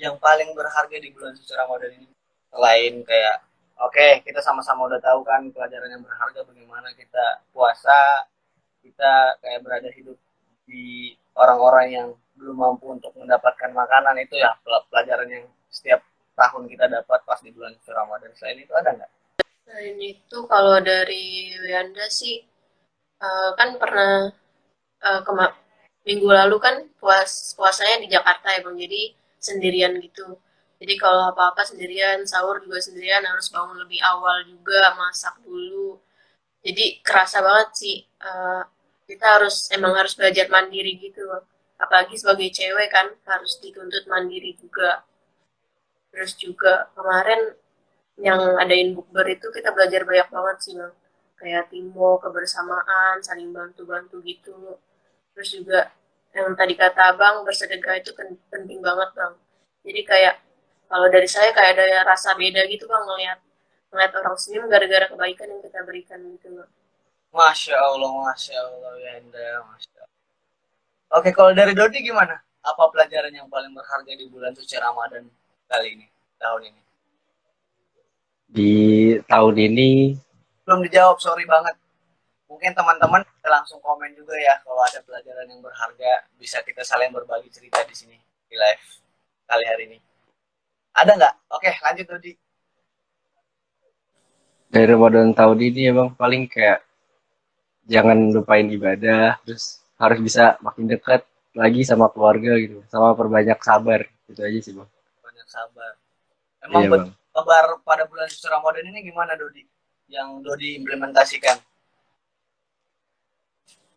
yang 0.00 0.16
paling 0.18 0.50
berharga 0.56 0.96
di 0.96 1.12
bulan 1.12 1.36
suci 1.36 1.52
Ramadan 1.52 1.92
ini? 1.92 2.08
Selain 2.48 2.94
kayak 3.04 3.36
oke 3.78 3.92
okay, 3.92 4.24
kita 4.24 4.40
sama-sama 4.40 4.88
udah 4.88 5.00
tahu 5.04 5.20
kan 5.28 5.44
pelajaran 5.52 5.92
yang 5.92 6.02
berharga 6.02 6.40
bagaimana 6.42 6.88
kita 6.96 7.44
puasa 7.52 8.24
kita 8.80 9.36
kayak 9.44 9.60
berada 9.60 9.92
hidup 9.92 10.16
di 10.68 11.16
orang-orang 11.32 11.86
yang 11.88 12.08
belum 12.36 12.56
mampu 12.60 12.92
untuk 12.92 13.10
mendapatkan 13.16 13.72
makanan 13.72 14.20
itu 14.20 14.36
ya 14.38 14.52
pelajaran 14.62 15.26
yang 15.26 15.44
setiap 15.72 16.04
tahun 16.38 16.70
kita 16.70 16.86
dapat 16.86 17.18
pas 17.26 17.40
di 17.42 17.50
bulan 17.50 17.74
suci 17.80 17.90
Ramadan. 17.90 18.30
Selain 18.36 18.58
itu 18.60 18.72
ada 18.76 18.90
nggak? 18.94 19.10
Selain 19.66 19.98
itu 19.98 20.38
kalau 20.46 20.78
dari 20.78 21.56
Wanda 21.66 22.06
sih 22.06 22.44
uh, 23.18 23.50
kan 23.58 23.74
pernah 23.80 24.30
uh, 25.02 25.20
kema 25.26 25.50
minggu 26.06 26.28
lalu 26.30 26.56
kan 26.62 26.74
puas 26.96 27.52
puasanya 27.58 28.00
di 28.00 28.08
Jakarta 28.08 28.54
ya 28.54 28.62
bang, 28.62 28.76
jadi 28.78 29.02
sendirian 29.42 29.92
gitu. 29.98 30.38
Jadi 30.78 30.94
kalau 30.94 31.34
apa-apa 31.34 31.66
sendirian, 31.66 32.22
sahur 32.22 32.62
juga 32.62 32.78
sendirian, 32.78 33.26
harus 33.26 33.50
bangun 33.50 33.82
lebih 33.82 33.98
awal 33.98 34.46
juga, 34.46 34.94
masak 34.94 35.34
dulu. 35.42 35.98
Jadi 36.62 37.02
kerasa 37.02 37.42
banget 37.42 37.68
sih 37.74 37.96
uh, 38.22 38.62
kita 39.08 39.24
harus 39.40 39.72
emang 39.72 39.96
harus 39.96 40.12
belajar 40.12 40.46
mandiri 40.52 41.00
gitu 41.00 41.24
apalagi 41.78 42.18
sebagai 42.18 42.50
cewek 42.52 42.90
kan 42.90 43.06
harus 43.24 43.56
dituntut 43.62 44.04
mandiri 44.10 44.52
juga. 44.58 45.06
Terus 46.10 46.34
juga 46.36 46.90
kemarin 46.92 47.54
yang 48.18 48.58
adain 48.58 48.92
bukber 48.98 49.24
itu 49.30 49.46
kita 49.54 49.70
belajar 49.70 50.02
banyak 50.02 50.28
banget 50.28 50.56
sih 50.58 50.74
bang. 50.74 50.94
Kayak 51.38 51.70
timo 51.70 52.18
kebersamaan 52.18 53.22
saling 53.22 53.54
bantu-bantu 53.54 54.18
gitu. 54.26 54.76
Terus 55.32 55.48
juga 55.54 55.80
yang 56.34 56.52
tadi 56.58 56.74
kata 56.74 57.14
abang 57.14 57.46
bersedekah 57.46 58.02
itu 58.02 58.10
penting 58.50 58.82
banget 58.82 59.10
bang. 59.14 59.34
Jadi 59.86 60.00
kayak 60.02 60.34
kalau 60.90 61.06
dari 61.06 61.28
saya 61.30 61.54
kayak 61.54 61.78
ada 61.78 62.02
rasa 62.02 62.34
beda 62.34 62.66
gitu 62.66 62.90
bang 62.90 63.04
ngeliat 63.06 63.38
ngeliat 63.88 64.12
orang 64.20 64.36
senyum 64.36 64.68
gara-gara 64.68 65.06
kebaikan 65.08 65.48
yang 65.48 65.62
kita 65.64 65.80
berikan 65.86 66.20
gitu 66.36 66.48
bang 66.60 66.70
Masya 67.32 67.76
Allah, 67.76 68.10
Masya 68.32 68.56
Allah, 68.56 68.92
Yanda, 68.98 69.46
Masya 69.68 69.98
Allah. 70.00 70.20
Oke, 71.20 71.30
kalau 71.32 71.52
dari 71.52 71.72
Dodi 71.72 72.04
gimana? 72.04 72.40
Apa 72.64 72.90
pelajaran 72.92 73.32
yang 73.32 73.48
paling 73.48 73.72
berharga 73.72 74.12
di 74.12 74.26
bulan 74.28 74.52
suci 74.52 74.76
Ramadan 74.76 75.24
kali 75.70 75.96
ini, 75.96 76.06
tahun 76.36 76.74
ini? 76.74 76.82
Di 78.48 78.72
tahun 79.28 79.54
ini 79.56 79.90
belum 80.68 80.84
dijawab, 80.84 81.16
sorry 81.16 81.48
banget. 81.48 81.72
Mungkin 82.44 82.76
teman-teman 82.76 83.24
langsung 83.40 83.80
komen 83.80 84.12
juga 84.12 84.36
ya 84.36 84.60
kalau 84.60 84.84
ada 84.84 85.00
pelajaran 85.00 85.48
yang 85.48 85.64
berharga, 85.64 86.28
bisa 86.36 86.60
kita 86.60 86.84
saling 86.84 87.08
berbagi 87.08 87.48
cerita 87.48 87.80
di 87.88 87.96
sini 87.96 88.16
di 88.20 88.56
live 88.56 88.84
kali 89.48 89.64
hari 89.64 89.82
ini. 89.88 89.98
Ada 90.92 91.16
nggak? 91.16 91.34
Oke, 91.56 91.72
lanjut 91.80 92.06
Dodi. 92.12 92.32
Dari 94.68 94.84
Ramadan 94.92 95.32
tahun 95.32 95.56
ini 95.72 95.88
emang 95.88 96.12
paling 96.12 96.44
kayak 96.44 96.84
jangan 97.88 98.30
lupain 98.36 98.68
ibadah 98.68 99.40
terus 99.42 99.80
harus 99.98 100.18
bisa 100.20 100.60
makin 100.60 100.86
dekat 100.86 101.24
lagi 101.56 101.82
sama 101.82 102.12
keluarga 102.12 102.54
gitu 102.60 102.84
sama 102.92 103.16
perbanyak 103.16 103.58
sabar 103.64 104.06
itu 104.28 104.40
aja 104.44 104.58
sih 104.60 104.72
bang. 104.76 104.88
Banyak 105.24 105.48
sabar. 105.48 105.92
Emang 106.68 106.82
iya, 106.84 106.88
bang. 106.92 107.04
kabar 107.32 107.64
pada 107.82 108.04
bulan 108.04 108.28
suci 108.28 108.46
Ramadan 108.46 108.84
ini 108.92 109.00
gimana 109.08 109.32
Dodi? 109.34 109.64
Yang 110.12 110.28
Dodi 110.44 110.68
implementasikan? 110.84 111.56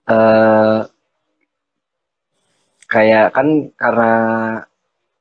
Uh, 0.07 0.87
kayak 2.87 3.35
kan 3.35 3.47
karena 3.75 4.11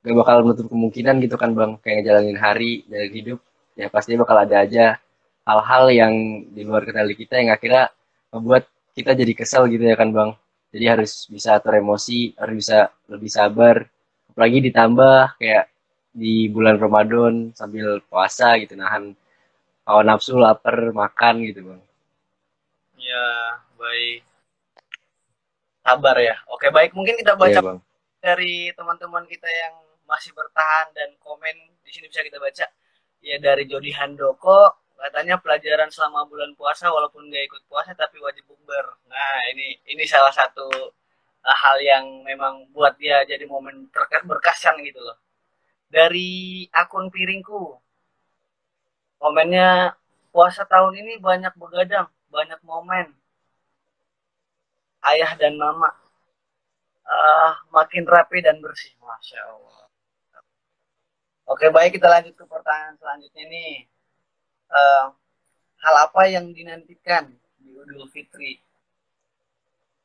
gak 0.00 0.16
bakal 0.16 0.36
menutup 0.46 0.66
kemungkinan 0.70 1.18
gitu 1.26 1.36
kan 1.36 1.50
bang. 1.58 1.72
Kayak 1.82 2.00
jalanin 2.06 2.38
hari 2.38 2.86
jalan 2.86 3.10
hidup 3.10 3.38
ya 3.74 3.90
pasti 3.90 4.14
bakal 4.14 4.38
ada 4.38 4.62
aja 4.62 4.98
hal-hal 5.42 5.84
yang 5.90 6.14
di 6.54 6.62
luar 6.62 6.86
kendali 6.86 7.18
kita 7.18 7.40
yang 7.40 7.50
akhirnya 7.50 7.90
membuat 8.30 8.70
kita 8.94 9.14
jadi 9.14 9.32
kesel 9.34 9.66
gitu 9.70 9.84
ya 9.86 9.94
kan 9.98 10.10
bang? 10.14 10.30
Jadi 10.70 10.84
harus 10.86 11.26
bisa 11.26 11.58
atur 11.58 11.74
emosi 11.78 12.38
harus 12.38 12.54
bisa 12.62 12.78
lebih 13.10 13.30
sabar. 13.30 13.86
Apalagi 14.30 14.58
ditambah 14.70 15.38
kayak 15.42 15.66
di 16.10 16.50
bulan 16.50 16.78
Ramadan 16.78 17.54
sambil 17.54 18.02
puasa 18.06 18.58
gitu 18.58 18.74
nahan 18.74 19.14
hawa 19.86 20.02
nafsu 20.06 20.38
lapar 20.38 20.94
makan 20.94 21.42
gitu 21.50 21.66
bang. 21.66 21.80
Ya 22.98 23.26
baik. 23.74 24.20
Sabar 25.82 26.16
ya. 26.22 26.36
Oke 26.54 26.70
baik. 26.70 26.94
Mungkin 26.94 27.18
kita 27.18 27.34
baca 27.34 27.58
ya, 27.58 27.62
bang. 27.62 27.78
dari 28.20 28.70
teman-teman 28.76 29.26
kita 29.26 29.48
yang 29.48 29.74
masih 30.06 30.30
bertahan 30.34 30.94
dan 30.94 31.10
komen. 31.18 31.56
Di 31.82 31.90
sini 31.90 32.06
bisa 32.06 32.22
kita 32.22 32.38
baca. 32.38 32.66
Ya 33.20 33.36
dari 33.42 33.66
Jody 33.66 33.90
Handoko 33.90 34.89
katanya 35.00 35.40
pelajaran 35.40 35.88
selama 35.88 36.28
bulan 36.28 36.52
puasa 36.58 36.92
walaupun 36.92 37.26
nggak 37.32 37.44
ikut 37.48 37.62
puasa 37.66 37.96
tapi 37.96 38.20
wajib 38.20 38.44
bukber. 38.48 38.86
Nah 39.08 39.36
ini 39.52 39.80
ini 39.88 40.04
salah 40.04 40.32
satu 40.32 40.68
uh, 41.44 41.56
hal 41.64 41.76
yang 41.80 42.04
memang 42.28 42.68
buat 42.76 42.94
dia 43.00 43.24
jadi 43.24 43.44
momen 43.48 43.88
terkait 43.88 44.24
berkesan 44.28 44.76
gitu 44.84 45.00
loh. 45.00 45.16
Dari 45.88 46.68
akun 46.70 47.08
piringku. 47.08 47.80
Komennya 49.20 49.96
puasa 50.32 50.64
tahun 50.64 50.96
ini 51.00 51.12
banyak 51.20 51.52
begadang 51.56 52.08
banyak 52.30 52.60
momen. 52.62 53.16
Ayah 55.00 55.32
dan 55.40 55.56
mama. 55.56 55.90
Uh, 57.10 57.52
makin 57.74 58.04
rapi 58.06 58.38
dan 58.44 58.60
bersih. 58.62 58.92
Masya 59.00 59.40
allah. 59.48 59.88
Oke 61.50 61.66
baik 61.72 61.98
kita 61.98 62.06
lanjut 62.06 62.36
ke 62.38 62.44
pertanyaan 62.46 62.94
selanjutnya 63.00 63.44
nih 63.50 63.90
uh, 64.70 65.04
hal 65.80 65.94
apa 66.06 66.22
yang 66.30 66.50
dinantikan 66.54 67.30
di 67.58 67.74
Idul 67.74 68.06
Fitri 68.10 68.60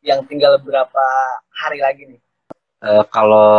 yang 0.05 0.25
tinggal 0.29 0.61
beberapa 0.61 1.05
hari 1.49 1.81
lagi 1.81 2.03
nih? 2.15 2.21
Uh, 2.85 3.03
kalau 3.09 3.49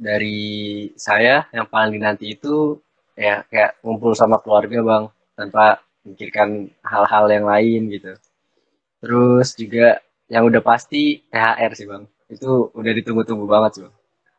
dari 0.00 0.88
saya 0.96 1.44
yang 1.52 1.68
paling 1.68 2.00
dinanti 2.00 2.32
itu 2.32 2.80
ya 3.14 3.44
kayak 3.52 3.76
ngumpul 3.84 4.16
sama 4.16 4.40
keluarga 4.40 4.80
bang 4.80 5.04
tanpa 5.36 5.84
mikirkan 6.06 6.72
hal-hal 6.80 7.24
yang 7.28 7.44
lain 7.44 7.92
gitu. 7.92 8.12
Terus 9.04 9.52
juga 9.58 10.00
yang 10.32 10.48
udah 10.48 10.64
pasti 10.64 11.20
THR 11.28 11.72
sih 11.76 11.86
bang. 11.88 12.04
Itu 12.32 12.72
udah 12.72 12.92
ditunggu-tunggu 12.96 13.44
banget 13.44 13.70
sih 13.76 13.82
bang. 13.84 13.96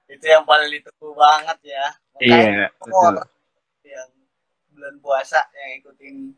Itu 0.09 0.25
yang 0.25 0.43
paling 0.45 0.69
ditunggu 0.73 1.09
banget 1.13 1.57
ya. 1.65 1.85
iya, 2.23 2.71
betul 2.79 3.27
bulan 4.75 4.99
puasa 4.99 5.39
yang 5.55 5.71
ikutin 5.79 6.35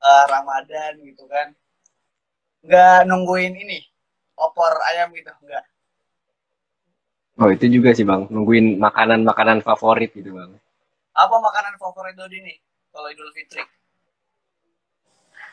uh, 0.00 0.24
Ramadan 0.32 0.98
gitu 1.04 1.28
kan. 1.28 1.52
Nggak 2.64 3.04
nungguin 3.04 3.54
ini 3.60 3.84
opor 4.40 4.72
ayam 4.88 5.12
gitu 5.12 5.30
nggak. 5.30 5.64
Oh 7.34 7.50
itu 7.50 7.66
juga 7.68 7.92
sih 7.92 8.06
bang. 8.06 8.30
Nungguin 8.30 8.80
makanan 8.80 9.26
makanan 9.26 9.60
favorit 9.60 10.14
gitu 10.16 10.32
bang. 10.32 10.54
Apa 11.14 11.36
makanan 11.38 11.74
favorit 11.76 12.14
Dodi 12.16 12.38
nih 12.40 12.56
kalau 12.94 13.10
Idul 13.10 13.30
Fitri? 13.34 13.62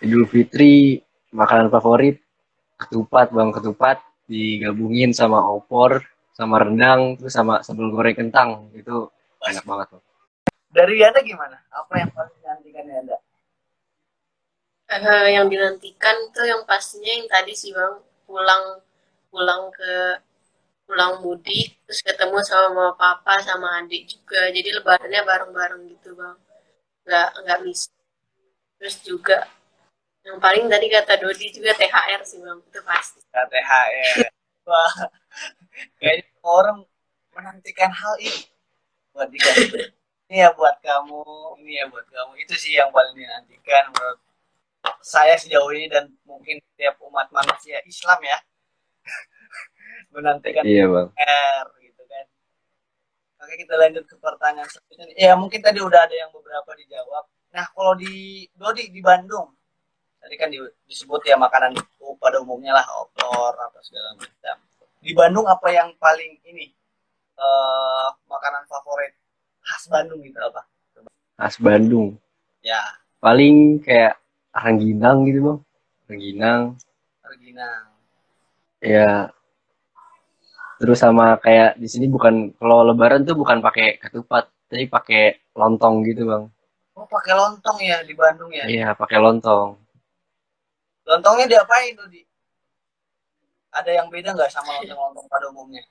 Idul 0.02 0.26
Fitri 0.30 1.02
makanan 1.34 1.68
favorit 1.74 2.22
ketupat 2.80 3.34
bang 3.36 3.50
ketupat. 3.52 3.98
Digabungin 4.32 5.12
sama 5.12 5.44
opor 5.44 6.08
sama 6.32 6.64
rendang 6.64 7.20
terus 7.20 7.36
sama 7.36 7.60
sambal 7.66 7.92
goreng 7.92 8.16
kentang. 8.16 8.72
Itu 8.72 9.12
enak 9.44 9.66
banget 9.68 9.88
bang. 9.92 10.04
Dari 10.72 11.04
Yanda 11.04 11.20
gimana? 11.20 11.60
Apa 11.68 11.94
yang 12.00 12.10
paling 12.16 12.36
dinantikan 12.40 12.86
Yanda? 12.88 13.18
Eh, 14.92 15.28
yang 15.36 15.48
dinantikan 15.48 16.16
tuh 16.36 16.44
yang 16.44 16.68
pastinya 16.68 17.08
yang 17.08 17.24
tadi 17.32 17.56
sih 17.56 17.72
bang 17.72 17.96
pulang 18.28 18.84
pulang 19.32 19.72
ke 19.72 20.20
pulang 20.84 21.24
mudik 21.24 21.80
terus 21.88 22.04
ketemu 22.04 22.44
sama 22.44 22.76
mama 22.76 22.94
papa 23.00 23.40
sama 23.40 23.80
adik 23.80 24.12
juga 24.12 24.52
jadi 24.52 24.84
lebarannya 24.84 25.24
bareng-bareng 25.24 25.82
gitu 25.96 26.12
bang 26.20 26.36
nggak 27.08 27.30
nggak 27.40 27.60
bisa 27.64 27.88
terus 28.76 29.00
juga 29.00 29.48
yang 30.28 30.44
paling 30.44 30.68
tadi 30.68 30.92
kata 30.92 31.24
Dodi 31.24 31.48
juga 31.56 31.72
THR 31.80 32.22
sih 32.28 32.44
bang 32.44 32.60
itu 32.60 32.80
pasti 32.84 33.20
THR. 33.32 34.28
Wah, 34.70 34.94
kayaknya 35.98 36.28
orang 36.46 36.86
menantikan 37.34 37.90
hal 37.90 38.14
ini 38.20 38.44
buat 39.16 39.32
dikasih. 39.32 39.88
Ini 40.32 40.48
ya 40.48 40.56
buat 40.56 40.80
kamu, 40.80 41.28
ini 41.60 41.76
ya 41.76 41.92
buat 41.92 42.08
kamu. 42.08 42.40
Itu 42.40 42.56
sih 42.56 42.80
yang 42.80 42.88
paling 42.96 43.20
dinantikan 43.20 43.92
menurut 43.92 44.16
saya 45.04 45.36
sejauh 45.36 45.68
ini 45.76 45.92
dan 45.92 46.08
mungkin 46.24 46.56
setiap 46.72 46.96
umat 47.04 47.28
manusia 47.36 47.84
Islam 47.84 48.16
ya 48.24 48.40
menantikan 50.16 50.64
Iya 50.64 50.88
bang. 50.88 51.08
THR 51.12 51.66
gitu 51.84 52.04
kan. 52.08 52.26
Oke 53.44 53.54
kita 53.60 53.76
lanjut 53.76 54.08
ke 54.08 54.16
pertanyaan 54.24 54.72
selanjutnya. 54.72 55.20
Ya 55.20 55.36
mungkin 55.36 55.60
tadi 55.60 55.84
udah 55.84 56.00
ada 56.08 56.16
yang 56.16 56.32
beberapa 56.32 56.80
dijawab. 56.80 57.28
Nah 57.52 57.68
kalau 57.76 57.92
di 58.00 58.48
Dodi 58.56 58.88
di 58.88 59.04
Bandung 59.04 59.52
tadi 60.24 60.40
kan 60.40 60.48
di- 60.48 60.64
disebut 60.88 61.28
ya 61.28 61.36
makanan 61.36 61.76
itu 61.76 62.08
pada 62.24 62.40
umumnya 62.40 62.72
lah 62.72 62.88
opor 63.04 63.52
apa 63.52 63.84
segala 63.84 64.16
macam. 64.16 64.56
Di 65.04 65.12
Bandung 65.12 65.44
apa 65.44 65.68
yang 65.76 65.92
paling 66.00 66.40
ini 66.48 66.72
eh 67.36 68.08
makanan 68.32 68.64
favorit 68.72 69.12
khas 69.72 69.88
Bandung 69.88 70.20
gitu 70.20 70.36
apa? 70.44 70.68
Khas 71.40 71.56
Bandung. 71.56 72.20
Ya 72.60 72.84
Paling 73.22 73.80
kayak 73.86 74.18
rengginang 74.50 75.30
gitu 75.30 75.40
bang. 75.46 75.60
Rengginang. 76.10 76.62
Reginang. 77.22 77.84
Ya. 78.82 79.30
Terus 80.82 80.98
sama 80.98 81.38
kayak 81.38 81.78
di 81.78 81.86
sini 81.86 82.10
bukan 82.10 82.50
kalau 82.58 82.82
Lebaran 82.82 83.22
tuh 83.22 83.38
bukan 83.38 83.62
pakai 83.62 84.02
ketupat, 84.02 84.50
tapi 84.66 84.90
pakai 84.90 85.38
lontong 85.54 86.02
gitu 86.02 86.26
bang. 86.26 86.44
Oh 86.98 87.06
pakai 87.06 87.38
lontong 87.38 87.78
ya 87.80 88.02
di 88.02 88.18
Bandung 88.18 88.50
ya? 88.50 88.66
Iya 88.66 88.90
pakai 88.98 89.22
lontong. 89.22 89.78
Lontongnya 91.06 91.46
diapain 91.46 91.94
tuh 91.94 92.10
di? 92.10 92.26
Ada 93.72 94.02
yang 94.02 94.10
beda 94.10 94.34
nggak 94.34 94.50
sama 94.50 94.82
lontong-lontong 94.82 95.30
pada 95.30 95.46
umumnya? 95.54 95.86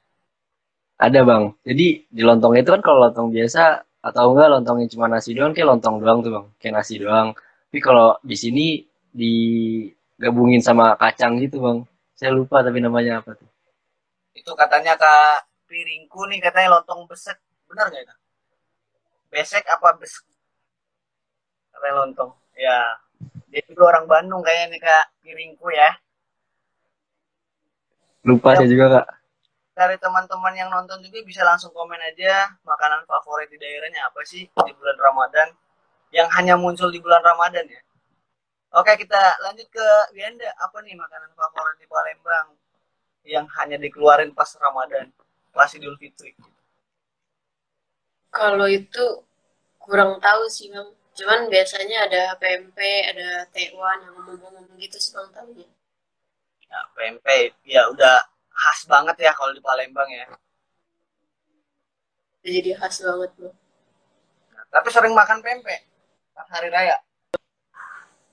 Ada 1.00 1.25
bang. 1.25 1.49
Jadi 1.64 2.04
di 2.12 2.21
lontong 2.21 2.61
itu 2.61 2.69
kan 2.76 2.85
kalau 2.85 3.09
lontong 3.09 3.33
biasa 3.33 3.80
atau 4.04 4.37
enggak 4.37 4.52
lontongnya 4.52 4.87
cuma 4.92 5.09
nasi 5.09 5.33
doang 5.33 5.57
kayak 5.57 5.73
lontong 5.73 5.97
doang 5.97 6.21
tuh 6.21 6.30
bang, 6.37 6.47
kayak 6.61 6.75
nasi 6.76 7.00
doang. 7.00 7.33
Tapi 7.33 7.80
kalau 7.80 8.21
di 8.21 8.37
sini 8.37 8.85
digabungin 9.09 10.61
sama 10.61 11.00
kacang 11.00 11.40
gitu 11.40 11.64
bang. 11.64 11.78
Saya 12.12 12.37
lupa 12.37 12.61
tapi 12.61 12.85
namanya 12.85 13.25
apa 13.25 13.33
tuh. 13.33 13.49
Itu 14.37 14.52
katanya 14.52 14.92
kak 15.00 15.49
piringku 15.64 16.28
nih 16.28 16.37
katanya 16.45 16.76
lontong 16.76 17.09
besek, 17.09 17.40
benar 17.64 17.88
nggak 17.88 18.04
itu? 18.04 18.14
Besek 19.33 19.64
apa 19.73 19.97
besek? 19.97 20.28
Katanya 21.73 21.95
lontong. 22.04 22.30
Ya, 22.61 22.76
dia 23.49 23.64
juga 23.64 23.97
orang 23.97 24.04
Bandung 24.04 24.45
kayaknya 24.45 24.76
nih 24.76 24.80
kak 24.85 25.04
piringku 25.25 25.67
ya. 25.73 25.97
Lupa 28.28 28.52
saya 28.52 28.69
juga 28.69 29.00
kak. 29.00 29.20
Dari 29.76 29.97
teman-teman 29.97 30.54
yang 30.54 30.69
nonton 30.69 30.99
juga 31.00 31.19
bisa 31.25 31.43
langsung 31.47 31.73
komen 31.73 32.00
aja 32.02 32.52
makanan 32.67 33.06
favorit 33.09 33.49
di 33.49 33.56
daerahnya 33.56 34.02
apa 34.09 34.21
sih 34.26 34.45
di 34.45 34.73
bulan 34.76 34.99
Ramadan 34.99 35.49
yang 36.13 36.28
hanya 36.37 36.54
muncul 36.59 36.91
di 36.91 37.00
bulan 37.00 37.23
Ramadan 37.23 37.65
ya. 37.71 37.80
Oke 38.76 38.93
kita 38.99 39.41
lanjut 39.43 39.67
ke 39.71 39.87
Wianda 40.15 40.50
apa 40.59 40.78
nih 40.85 40.95
makanan 40.99 41.30
favorit 41.39 41.76
di 41.80 41.87
Palembang 41.91 42.47
yang 43.25 43.47
hanya 43.61 43.76
dikeluarin 43.78 44.33
pas 44.35 44.50
Ramadan, 44.59 45.11
pas 45.54 45.71
Idul 45.75 45.97
Fitri. 46.00 46.35
kalau 48.30 48.67
itu 48.71 49.04
kurang 49.83 50.13
tahu 50.23 50.43
sih 50.56 50.71
bang 50.71 50.89
cuman 51.19 51.41
biasanya 51.52 51.97
ada 52.06 52.23
PMP 52.41 52.78
ada 53.11 53.28
T1 53.52 53.75
yang 53.75 54.13
ngomong-ngomong 54.17 54.67
gitu 54.78 54.97
sih 55.02 55.13
bang 55.17 55.28
tahunya 55.35 55.69
Ya, 56.71 56.80
PMP 56.95 57.26
ya 57.67 57.83
udah 57.91 58.23
khas 58.61 58.81
banget 58.93 59.17
ya 59.27 59.33
kalau 59.39 59.53
di 59.57 59.63
Palembang 59.67 60.11
ya. 60.13 60.27
Udah 62.41 62.51
jadi 62.57 62.71
khas 62.79 62.97
banget 63.07 63.31
bang 63.41 63.57
Nah, 64.53 64.65
tapi 64.75 64.89
sering 64.93 65.15
makan 65.21 65.39
PMP 65.45 65.69
pas 66.35 66.49
hari 66.53 66.69
raya. 66.75 66.97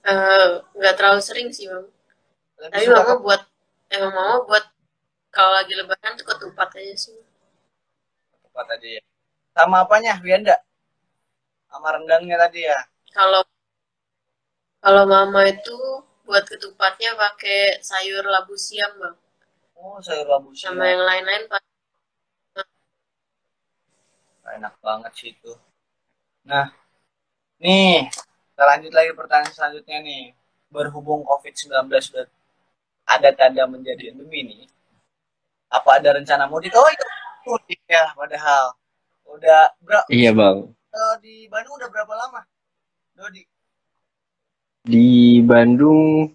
Eh, 0.08 0.48
nggak 0.78 0.94
terlalu 0.96 1.20
sering 1.20 1.48
sih 1.56 1.66
bang 1.68 1.86
Lebih 2.58 2.72
tapi 2.72 2.86
mama 2.90 3.12
ke 3.12 3.14
buat 3.24 3.42
emang 3.96 4.12
mama 4.18 4.36
buat 4.48 4.64
kalau 5.36 5.52
lagi 5.58 5.72
lebaran 5.78 6.12
tuh 6.18 6.26
ketupat 6.30 6.68
aja 6.80 6.94
sih 7.04 7.16
tempat 8.44 8.66
aja 8.74 8.88
ya. 8.98 9.02
Sama 9.56 9.76
apanya, 9.84 10.14
Wianda? 10.24 10.56
Sama 11.70 11.88
rendangnya 11.94 12.36
tadi 12.44 12.60
ya. 12.66 12.78
kalau 13.16 13.42
kalau 14.84 15.04
mama 15.04 15.40
itu 15.48 15.76
buat 16.26 16.44
ketupatnya 16.50 17.16
pakai 17.16 17.80
sayur 17.80 18.24
labu 18.26 18.54
siam 18.58 18.92
bang 19.00 19.16
Oh, 19.78 19.98
sayur 20.02 20.26
labu 20.26 20.50
sama 20.52 20.82
siam. 20.82 20.90
yang 20.92 21.02
lain-lain 21.06 21.42
pak 21.46 21.62
Enak 24.48 24.74
banget 24.80 25.12
sih 25.12 25.30
itu. 25.36 25.52
Nah, 26.48 26.72
nih, 27.60 28.08
kita 28.08 28.62
lanjut 28.64 28.92
lagi 28.96 29.12
pertanyaan 29.12 29.52
selanjutnya 29.52 30.00
nih. 30.00 30.32
Berhubung 30.72 31.20
COVID-19 31.28 31.68
sudah 32.00 32.24
ada 33.04 33.28
tanda 33.36 33.68
menjadi 33.68 34.08
endemi 34.08 34.40
nih. 34.48 34.64
Apa 35.68 36.00
ada 36.00 36.16
rencana 36.16 36.48
mudik? 36.48 36.72
Oh, 36.72 36.88
itu 36.88 37.04
mudik 37.44 37.80
ya, 37.84 38.08
padahal. 38.16 38.72
Udah, 39.28 39.68
bro, 39.84 40.00
Iya 40.08 40.32
bang. 40.32 40.72
eh, 40.96 41.14
di 41.20 41.44
Bandung 41.52 41.76
udah 41.76 41.88
berapa 41.92 42.14
lama? 42.16 42.40
Dodi, 43.12 43.44
Di 44.88 45.44
Bandung 45.44 46.32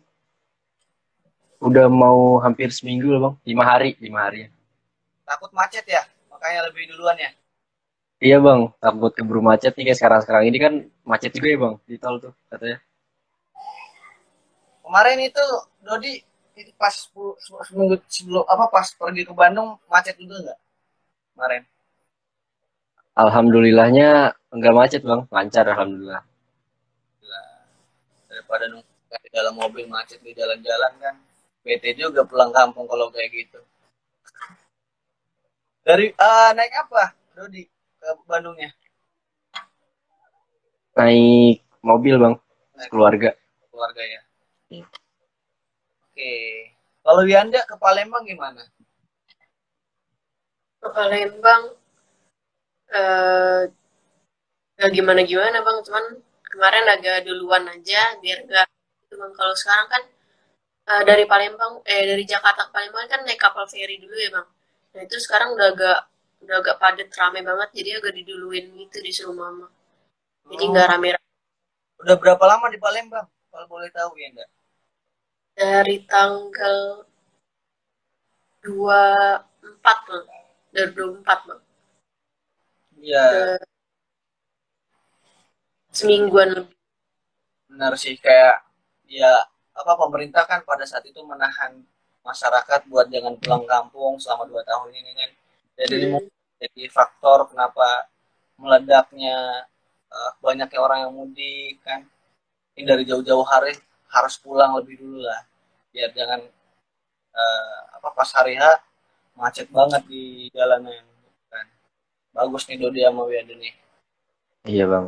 udah 1.64 1.88
mau 1.88 2.44
hampir 2.44 2.68
seminggu 2.76 3.08
loh 3.16 3.20
bang. 3.24 3.36
Lima 3.48 3.64
hari, 3.64 3.96
lima 4.04 4.28
hari. 4.28 4.52
takut 5.24 5.50
macet 5.56 5.88
ya? 5.88 6.04
Makanya 6.28 6.68
lebih 6.68 6.92
duluan 6.92 7.16
ya? 7.16 7.32
Iya 8.20 8.38
bang, 8.44 8.72
takut 8.80 9.12
keburu 9.16 9.40
macet 9.40 9.72
nih 9.76 9.92
kayak 9.92 10.00
sekarang-sekarang 10.00 10.44
ini 10.52 10.58
kan 10.60 10.74
macet 11.08 11.32
juga 11.32 11.48
ya 11.48 11.58
bang 11.60 11.76
di 11.88 11.96
tol 11.96 12.16
tuh 12.20 12.34
katanya. 12.52 12.80
Kemarin 14.84 15.18
itu, 15.24 15.46
Dodi, 15.82 16.14
itu 16.60 16.72
pas 16.76 16.94
seminggu 17.66 17.98
sebelum, 18.06 18.46
apa, 18.46 18.70
pas 18.70 18.86
pergi 18.94 19.24
ke 19.26 19.34
Bandung, 19.34 19.80
macet 19.88 20.20
juga 20.20 20.38
nggak? 20.44 20.60
Kemarin. 21.34 21.64
Alhamdulillahnya 23.16 24.36
enggak 24.54 24.76
macet 24.76 25.02
bang, 25.02 25.22
lancar 25.32 25.66
alhamdulillah. 25.72 26.24
daripada 28.34 28.66
nunggu 28.66 28.90
di 29.22 29.30
dalam 29.30 29.54
mobil 29.54 29.86
macet 29.86 30.18
di 30.26 30.34
jalan-jalan 30.34 30.94
kan 30.98 31.16
bete 31.64 31.96
juga 31.96 32.28
pulang 32.28 32.52
kampung 32.52 32.86
kalau 32.92 33.08
kayak 33.08 33.32
gitu. 33.32 33.60
Dari 35.84 36.12
eh, 36.12 36.50
naik 36.56 36.74
apa 36.76 37.16
Dodi 37.36 37.64
ke 38.00 38.08
Bandungnya? 38.28 38.72
Naik 41.00 41.64
mobil 41.82 42.16
bang, 42.20 42.36
naik 42.78 42.90
keluarga. 42.92 43.32
keluarga 43.74 44.04
ya. 44.06 44.22
Iya. 44.70 44.86
oke. 46.06 46.34
Kalau 47.04 47.22
Wianda 47.26 47.60
ke 47.66 47.76
Palembang 47.76 48.24
gimana? 48.24 48.64
Ke 50.78 50.88
Palembang 50.94 51.64
eh 52.94 53.62
nggak 54.78 54.92
gimana 54.94 55.22
gimana 55.26 55.58
bang? 55.64 55.78
Cuman 55.84 56.06
kemarin 56.48 56.86
agak 56.86 57.26
duluan 57.26 57.66
aja 57.66 58.22
biar 58.22 58.46
nggak 58.46 58.68
itu 59.10 59.16
bang 59.18 59.34
kalau 59.34 59.56
sekarang 59.58 59.88
kan 59.90 60.04
eh, 60.90 61.04
dari 61.08 61.24
Palembang 61.30 61.84
eh 61.88 62.04
dari 62.12 62.24
Jakarta 62.28 62.68
ke 62.68 62.72
Palembang 62.76 63.06
kan 63.12 63.22
naik 63.24 63.40
kapal 63.40 63.66
feri 63.70 63.98
dulu 64.00 64.16
ya 64.16 64.30
bang. 64.36 64.48
Nah 64.94 65.02
itu 65.06 65.16
sekarang 65.22 65.56
udah 65.56 65.68
agak 65.74 66.00
udah 66.44 66.56
agak 66.60 66.76
padat 66.76 67.10
rame 67.16 67.40
banget 67.40 67.70
jadi 67.72 67.90
agak 68.04 68.14
diduluin 68.20 68.68
gitu 68.76 69.00
disuruh 69.00 69.32
mama 69.32 69.72
jadi 70.52 70.64
nggak 70.76 70.88
rame 70.92 71.16
udah 72.04 72.16
berapa 72.20 72.44
lama 72.44 72.68
di 72.68 72.76
Palembang 72.84 73.24
kalau 73.48 73.66
boleh 73.72 73.88
tahu 73.96 74.12
Wianda 74.20 74.44
dari 75.56 76.04
tanggal 76.10 77.08
24 78.64 79.98
bang. 80.10 80.26
Dari 80.74 80.90
24 80.96 81.40
bang. 81.46 81.62
Iya. 83.04 83.26
Semingguan 85.94 86.50
lebih. 86.58 86.78
Benar 87.70 87.94
sih 88.00 88.18
kayak 88.18 88.66
ya 89.06 89.46
apa 89.74 89.92
pemerintah 90.02 90.44
kan 90.46 90.62
pada 90.66 90.86
saat 90.86 91.04
itu 91.10 91.20
menahan 91.26 91.82
masyarakat 92.24 92.82
buat 92.92 93.08
jangan 93.14 93.36
pulang 93.42 93.66
kampung 93.68 94.14
selama 94.22 94.44
dua 94.52 94.62
tahun 94.64 94.90
ini 94.96 95.12
kan. 95.20 95.32
Jadi 95.80 95.96
Hmm. 96.14 96.26
jadi 96.62 96.84
faktor 96.90 97.40
kenapa 97.52 98.08
meledaknya 98.62 99.68
eh, 100.14 100.32
banyaknya 100.46 100.80
orang 100.80 101.00
yang 101.10 101.14
mudik 101.18 101.82
kan. 101.86 102.02
Ini 102.78 102.86
dari 102.90 103.04
jauh-jauh 103.10 103.46
hari 103.46 103.74
harus 104.14 104.36
pulang 104.42 104.78
lebih 104.80 104.96
dulu 105.02 105.20
lah 105.26 105.42
biar 105.94 106.10
jangan 106.18 106.42
eh, 107.42 107.80
apa 107.98 108.10
pas 108.18 108.30
hari 108.38 108.56
H 108.62 108.64
macet 109.40 109.68
banget 109.74 110.04
di 110.12 110.50
jalanan 110.54 111.04
kan. 111.52 111.66
Bagus 112.36 112.64
nih 112.70 112.78
Dodi 112.82 113.02
sama 113.06 113.24
Wiada 113.30 113.54
nih. 113.58 113.74
Iya 114.68 114.86
bang. 114.92 115.06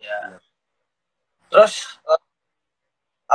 ya. 0.00 0.18
Terus 1.50 1.74
eh, 2.10 2.20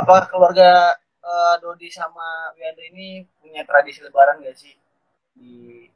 apa 0.00 0.26
keluarga 0.32 0.96
eh, 1.20 1.54
Dodi 1.60 1.88
sama 1.92 2.52
Wiada 2.56 2.82
ini 2.90 3.22
punya 3.40 3.62
tradisi 3.68 4.00
lebaran 4.00 4.40
gak 4.40 4.56
sih? 4.56 4.74
Di 5.36 5.86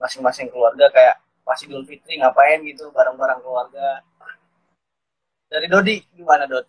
masing-masing 0.00 0.50
keluarga 0.50 0.88
kayak 0.90 1.16
pas 1.44 1.60
Idul 1.60 1.84
Fitri 1.84 2.16
ngapain 2.18 2.64
gitu 2.64 2.88
bareng-bareng 2.90 3.40
keluarga. 3.44 4.00
Dari 5.48 5.66
Dodi 5.68 6.00
gimana 6.16 6.48
Dod? 6.48 6.66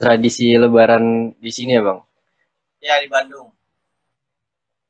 Tradisi 0.00 0.50
Lebaran 0.58 1.30
di 1.38 1.50
sini 1.54 1.78
ya 1.78 1.82
bang. 1.86 2.00
ya 2.82 2.98
di 2.98 3.06
Bandung. 3.06 3.54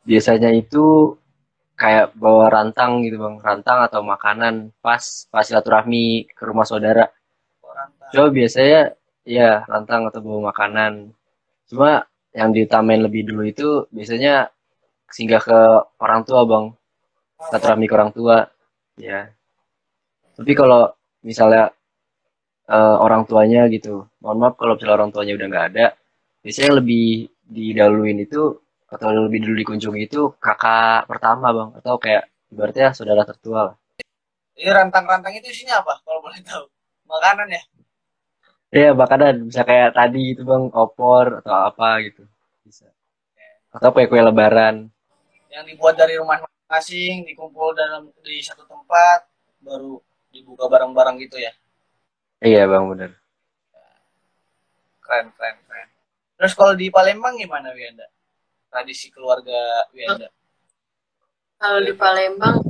Biasanya 0.08 0.48
itu 0.56 1.12
kayak 1.76 2.16
bawa 2.16 2.48
rantang 2.48 3.04
gitu 3.04 3.20
bang, 3.20 3.36
rantang 3.44 3.84
atau 3.84 4.00
makanan 4.00 4.72
pas 4.80 5.28
pas 5.28 5.44
silaturahmi 5.44 6.32
ke 6.32 6.42
rumah 6.48 6.64
saudara. 6.64 7.12
orang 7.60 7.92
tak 8.00 8.08
Cuma 8.16 8.32
biasanya 8.32 8.96
ya 9.26 9.62
rantang 9.70 10.08
atau 10.08 10.20
bawa 10.24 10.52
makanan. 10.52 11.12
Cuma 11.70 12.06
yang 12.32 12.50
diutamain 12.54 13.00
lebih 13.00 13.28
dulu 13.28 13.42
itu 13.46 13.68
biasanya 13.92 14.50
singgah 15.12 15.42
ke 15.42 15.60
orang 16.00 16.22
tua 16.24 16.40
bang, 16.48 16.64
silaturahmi 17.48 17.86
ke 17.88 17.94
orang 17.94 18.12
tua. 18.16 18.36
Ya. 18.96 19.32
Tapi 20.36 20.52
kalau 20.56 20.92
misalnya 21.22 21.72
eh, 22.68 22.96
orang 23.04 23.22
tuanya 23.28 23.68
gitu, 23.70 24.08
mohon 24.22 24.38
maaf 24.42 24.54
kalau 24.60 24.74
misalnya 24.76 24.96
orang 24.98 25.10
tuanya 25.14 25.32
udah 25.38 25.46
nggak 25.50 25.66
ada, 25.74 25.86
biasanya 26.42 26.72
lebih 26.80 27.28
didahuluin 27.52 28.18
itu 28.24 28.42
atau 28.92 29.08
lebih 29.28 29.40
dulu 29.44 29.54
dikunjungi 29.64 30.00
itu 30.08 30.20
kakak 30.36 31.08
pertama 31.08 31.48
bang, 31.56 31.70
atau 31.80 31.96
kayak 31.96 32.28
ibaratnya 32.52 32.92
saudara 32.92 33.24
tertua 33.24 33.72
lah. 33.72 33.76
ini 34.60 34.68
rantang-rantang 34.68 35.32
itu 35.32 35.48
isinya 35.48 35.80
apa 35.80 35.96
kalau 36.04 36.20
boleh 36.20 36.40
tahu 36.44 36.64
makanan 37.08 37.48
ya 37.56 37.62
Iya, 38.72 38.96
makanan. 38.96 39.52
Bisa 39.52 39.68
kayak 39.68 39.92
tadi 39.92 40.32
itu 40.32 40.48
bang, 40.48 40.72
opor 40.72 41.44
atau 41.44 41.68
apa 41.68 42.00
gitu. 42.08 42.24
Bisa. 42.64 42.88
Atau 43.68 43.92
kue-kue 43.92 44.24
lebaran. 44.24 44.88
yang 45.52 45.68
dibuat 45.68 46.00
dari 46.00 46.16
rumah 46.16 46.40
masing-masing 46.40 47.28
dikumpul 47.28 47.76
dalam 47.76 48.08
di 48.24 48.40
satu 48.40 48.64
tempat 48.64 49.28
baru 49.60 50.00
dibuka 50.32 50.64
bareng-bareng 50.64 51.20
gitu 51.20 51.36
ya? 51.36 51.52
Iya 52.40 52.64
bang, 52.64 52.88
bener. 52.88 53.12
keren 55.04 55.28
keren 55.36 55.60
keren. 55.68 55.88
Terus 56.40 56.56
kalau 56.56 56.72
di 56.72 56.88
Palembang 56.88 57.36
gimana 57.36 57.68
Wianda? 57.76 58.08
Tradisi 58.72 59.12
keluarga 59.12 59.84
Wianda? 59.92 60.32
Kalau 61.60 61.84
di 61.84 61.92
Palembang 61.92 62.64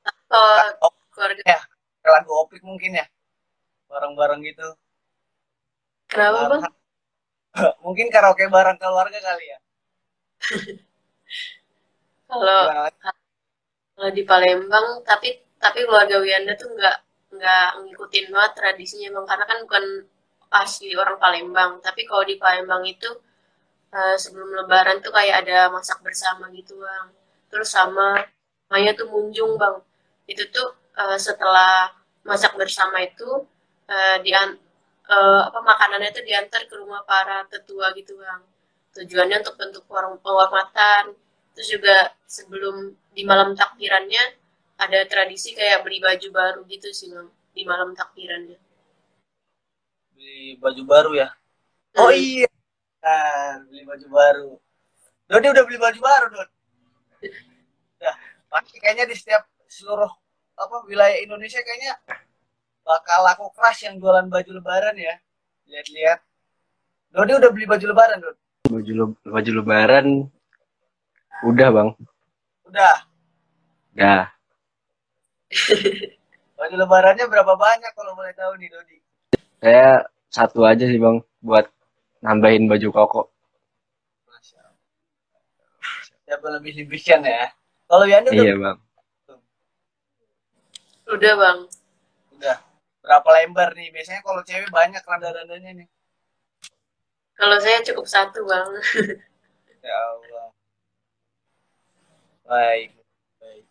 atau 0.00 0.88
oh 0.88 0.92
keluarga. 1.12 1.44
Ya 1.44 1.60
kayak 2.00 2.24
lagu 2.24 2.32
opik 2.40 2.64
mungkin 2.64 2.96
ya? 2.96 3.04
Bareng-bareng 3.92 4.40
gitu 4.48 4.64
kenapa 6.08 6.40
bang? 6.50 6.62
mungkin 7.84 8.06
karaoke 8.14 8.44
bareng 8.54 8.78
keluarga 8.82 9.18
kali 9.26 9.44
ya. 9.52 9.58
Kalau 12.28 12.60
Gimana? 12.60 13.10
kalau 13.96 14.10
di 14.18 14.22
Palembang 14.30 14.86
tapi 15.10 15.28
tapi 15.64 15.78
keluarga 15.86 16.16
Wianda 16.24 16.52
tuh 16.62 16.68
nggak 16.76 16.96
nggak 17.36 17.66
ngikutin 17.84 18.26
banget 18.34 18.52
tradisinya 18.58 19.08
bang. 19.16 19.26
Karena 19.30 19.44
kan 19.50 19.58
bukan 19.66 19.84
asli 20.62 20.88
orang 21.02 21.16
Palembang. 21.24 21.70
Tapi 21.86 22.00
kalau 22.08 22.24
di 22.30 22.36
Palembang 22.42 22.82
itu 22.94 23.08
eh, 23.98 24.16
sebelum 24.22 24.50
Lebaran 24.58 24.98
tuh 25.04 25.12
kayak 25.18 25.36
ada 25.46 25.58
masak 25.76 25.98
bersama 26.06 26.44
gitu 26.58 26.74
bang. 26.84 27.06
Terus 27.50 27.68
sama 27.76 28.08
Maya 28.72 28.90
tuh 29.00 29.08
munjung 29.12 29.52
bang. 29.62 29.76
Itu 30.32 30.42
tuh 30.56 30.68
eh, 31.02 31.18
setelah 31.28 31.72
masak 32.28 32.52
bersama 32.60 32.98
itu 33.08 33.28
eh, 33.94 34.16
dian 34.24 34.50
eh, 35.16 35.40
apa 35.48 35.58
makanannya 35.70 36.10
tuh 36.16 36.24
diantar 36.28 36.62
ke 36.70 36.74
rumah 36.82 37.02
para 37.10 37.38
tetua 37.52 37.86
gitu 37.98 38.12
bang. 38.22 38.42
Tujuannya 38.96 39.36
untuk 39.42 39.56
bentuk 39.60 39.84
orang 39.98 40.14
penghormatan. 40.24 41.04
Terus 41.54 41.68
juga 41.74 41.96
sebelum 42.36 42.76
di 43.16 43.22
malam 43.30 43.50
takbirannya 43.60 44.24
ada 44.84 45.00
tradisi 45.12 45.50
kayak 45.58 45.78
beli 45.84 45.98
baju 46.06 46.28
baru 46.38 46.60
gitu 46.74 46.88
sih 46.98 47.08
bang 47.14 47.28
di 47.56 47.62
malam 47.70 47.90
takbirannya. 48.00 48.58
Beli 50.14 50.38
baju 50.62 50.82
baru 50.92 51.10
ya? 51.22 51.28
Oh 52.02 52.10
Hmm. 52.10 52.22
iya. 52.26 52.48
Nah, 53.04 53.52
beli 53.68 53.82
baju 53.90 54.06
baru. 54.18 54.50
Dodi 55.30 55.46
udah 55.54 55.64
beli 55.68 55.78
baju 55.84 56.00
baru 56.08 56.26
Dod 56.34 56.50
ya 58.04 58.12
pasti 58.48 58.76
kayaknya 58.82 59.04
di 59.10 59.16
setiap 59.18 59.42
seluruh 59.68 60.10
apa 60.58 60.76
wilayah 60.88 61.18
Indonesia 61.22 61.60
kayaknya 61.62 61.94
bakal 62.88 63.20
laku 63.20 63.52
keras 63.52 63.84
yang 63.84 64.00
jualan 64.00 64.32
baju 64.32 64.50
lebaran 64.56 64.96
ya 64.96 65.14
lihat-lihat 65.68 66.24
Dodi 67.12 67.36
udah 67.36 67.50
beli 67.52 67.68
baju 67.68 67.84
lebaran 67.84 68.18
Dod 68.24 68.36
Baju, 68.68 68.92
le- 68.92 69.20
baju 69.24 69.50
lebaran 69.60 70.06
udah 71.44 71.68
bang. 71.70 71.88
udah 72.64 72.96
Udah. 73.92 74.24
baju 76.58 76.74
lebarannya 76.76 77.24
berapa 77.28 77.54
banyak 77.56 77.92
kalau 77.92 78.16
boleh 78.16 78.32
tahu 78.32 78.56
nih 78.56 78.72
Dodi 78.72 78.96
Saya 79.60 80.08
satu 80.28 80.64
aja 80.64 80.84
sih 80.84 80.96
bang 80.96 81.20
buat 81.40 81.68
nambahin 82.20 82.66
baju 82.66 82.88
koko. 82.90 83.22
Masya 84.26 84.58
Allah. 84.64 84.80
Siapa 86.24 86.46
lebih 86.56 86.72
lebihkan 86.84 87.20
ya 87.22 87.52
kalau 87.84 88.04
Yanda 88.08 88.32
udah 88.32 88.44
Iya 88.44 88.54
bang. 88.56 88.78
udah 91.08 91.32
bang 91.40 91.58
udah 92.36 92.56
berapa 93.08 93.28
lembar 93.40 93.72
nih? 93.72 93.88
Biasanya 93.88 94.20
kalau 94.20 94.44
cewek 94.44 94.68
banyak 94.68 95.00
randa-randanya 95.00 95.70
nih. 95.80 95.88
Kalau 97.40 97.56
saya 97.56 97.80
cukup 97.80 98.04
satu 98.04 98.44
bang. 98.44 98.68
Ya 99.78 99.94
Allah. 99.94 100.50
Baik, 102.44 102.90
baik. 103.40 103.64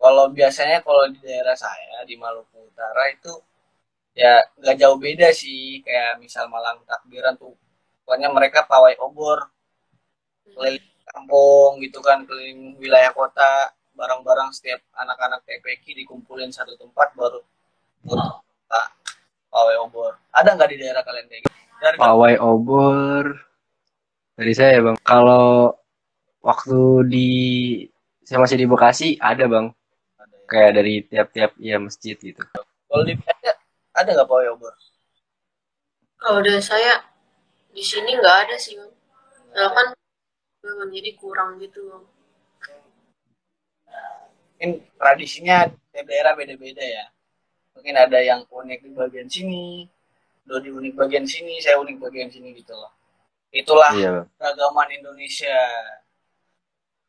Kalau 0.00 0.24
biasanya 0.32 0.80
kalau 0.80 1.04
di 1.12 1.20
daerah 1.20 1.54
saya 1.54 2.02
di 2.08 2.16
Maluku 2.16 2.64
Utara 2.64 3.12
itu 3.12 3.30
ya 4.16 4.40
nggak 4.58 4.76
jauh 4.80 4.98
beda 4.98 5.30
sih. 5.30 5.84
Kayak 5.84 6.18
misal 6.18 6.48
Malang 6.48 6.82
takbiran 6.88 7.36
tuh 7.38 7.54
pokoknya 8.02 8.32
mereka 8.32 8.66
pawai 8.66 8.96
obor. 8.98 9.46
Keliling 10.48 10.82
kampung 11.12 11.78
gitu 11.84 12.00
kan 12.00 12.24
keliling 12.26 12.80
wilayah 12.80 13.12
kota. 13.14 13.70
Barang-barang 13.94 14.50
setiap 14.50 14.80
anak-anak 14.96 15.44
TPK 15.46 16.02
dikumpulin 16.02 16.50
satu 16.50 16.74
tempat 16.74 17.14
baru 17.14 17.44
untuk 18.74 19.04
pawai 19.54 19.76
obor. 19.86 20.12
Ada 20.34 20.58
nggak 20.58 20.70
di 20.74 20.76
daerah 20.82 21.02
kalian 21.06 21.26
kayak 21.30 21.42
gitu? 21.46 21.54
Dari 21.78 21.96
Pawai 21.98 22.34
obor. 22.42 23.24
Dari 24.34 24.52
saya 24.54 24.82
bang. 24.82 24.96
Kalau 25.06 25.78
waktu 26.42 26.80
di 27.06 27.30
saya 28.26 28.42
masih 28.42 28.58
di 28.58 28.66
Bekasi 28.66 29.08
ada 29.22 29.46
bang. 29.46 29.70
ada 30.18 30.34
ya. 30.34 30.46
Kayak 30.50 30.70
dari 30.74 30.94
tiap-tiap 31.06 31.50
ya 31.60 31.76
masjid 31.78 32.18
gitu. 32.18 32.42
kalau 32.90 33.02
di 33.02 33.14
ada 33.18 33.52
ada 33.94 34.08
nggak 34.10 34.28
pawai 34.28 34.50
obor? 34.54 34.74
Kalau 36.18 36.40
udah 36.42 36.58
saya 36.58 37.04
di 37.70 37.82
sini 37.82 38.18
nggak 38.18 38.36
ada 38.48 38.56
sih 38.58 38.74
bang. 38.74 38.92
Soalnya 39.54 39.70
kan 39.70 39.86
memang 40.66 40.90
jadi 40.90 41.10
kurang 41.14 41.50
gitu 41.62 41.80
bang. 41.90 42.04
Mungkin 44.54 44.70
tradisinya 44.98 45.68
tiap 45.94 46.06
daerah 46.10 46.34
beda-beda 46.34 46.82
ya 46.82 47.13
mungkin 47.74 47.94
ada 47.98 48.18
yang 48.22 48.46
unik 48.46 48.80
di 48.86 48.90
bagian 48.94 49.28
sini 49.28 49.90
Dodi 50.44 50.68
unik 50.68 50.94
bagian 50.94 51.24
sini 51.24 51.56
saya 51.58 51.80
unik 51.80 51.96
bagian 52.04 52.28
sini 52.28 52.52
gitu 52.52 52.76
loh. 52.76 52.92
Itulah 53.48 53.96
Iya. 53.96 54.10
bang. 54.12 54.28
ragaman 54.36 54.88
Indonesia. 54.92 55.56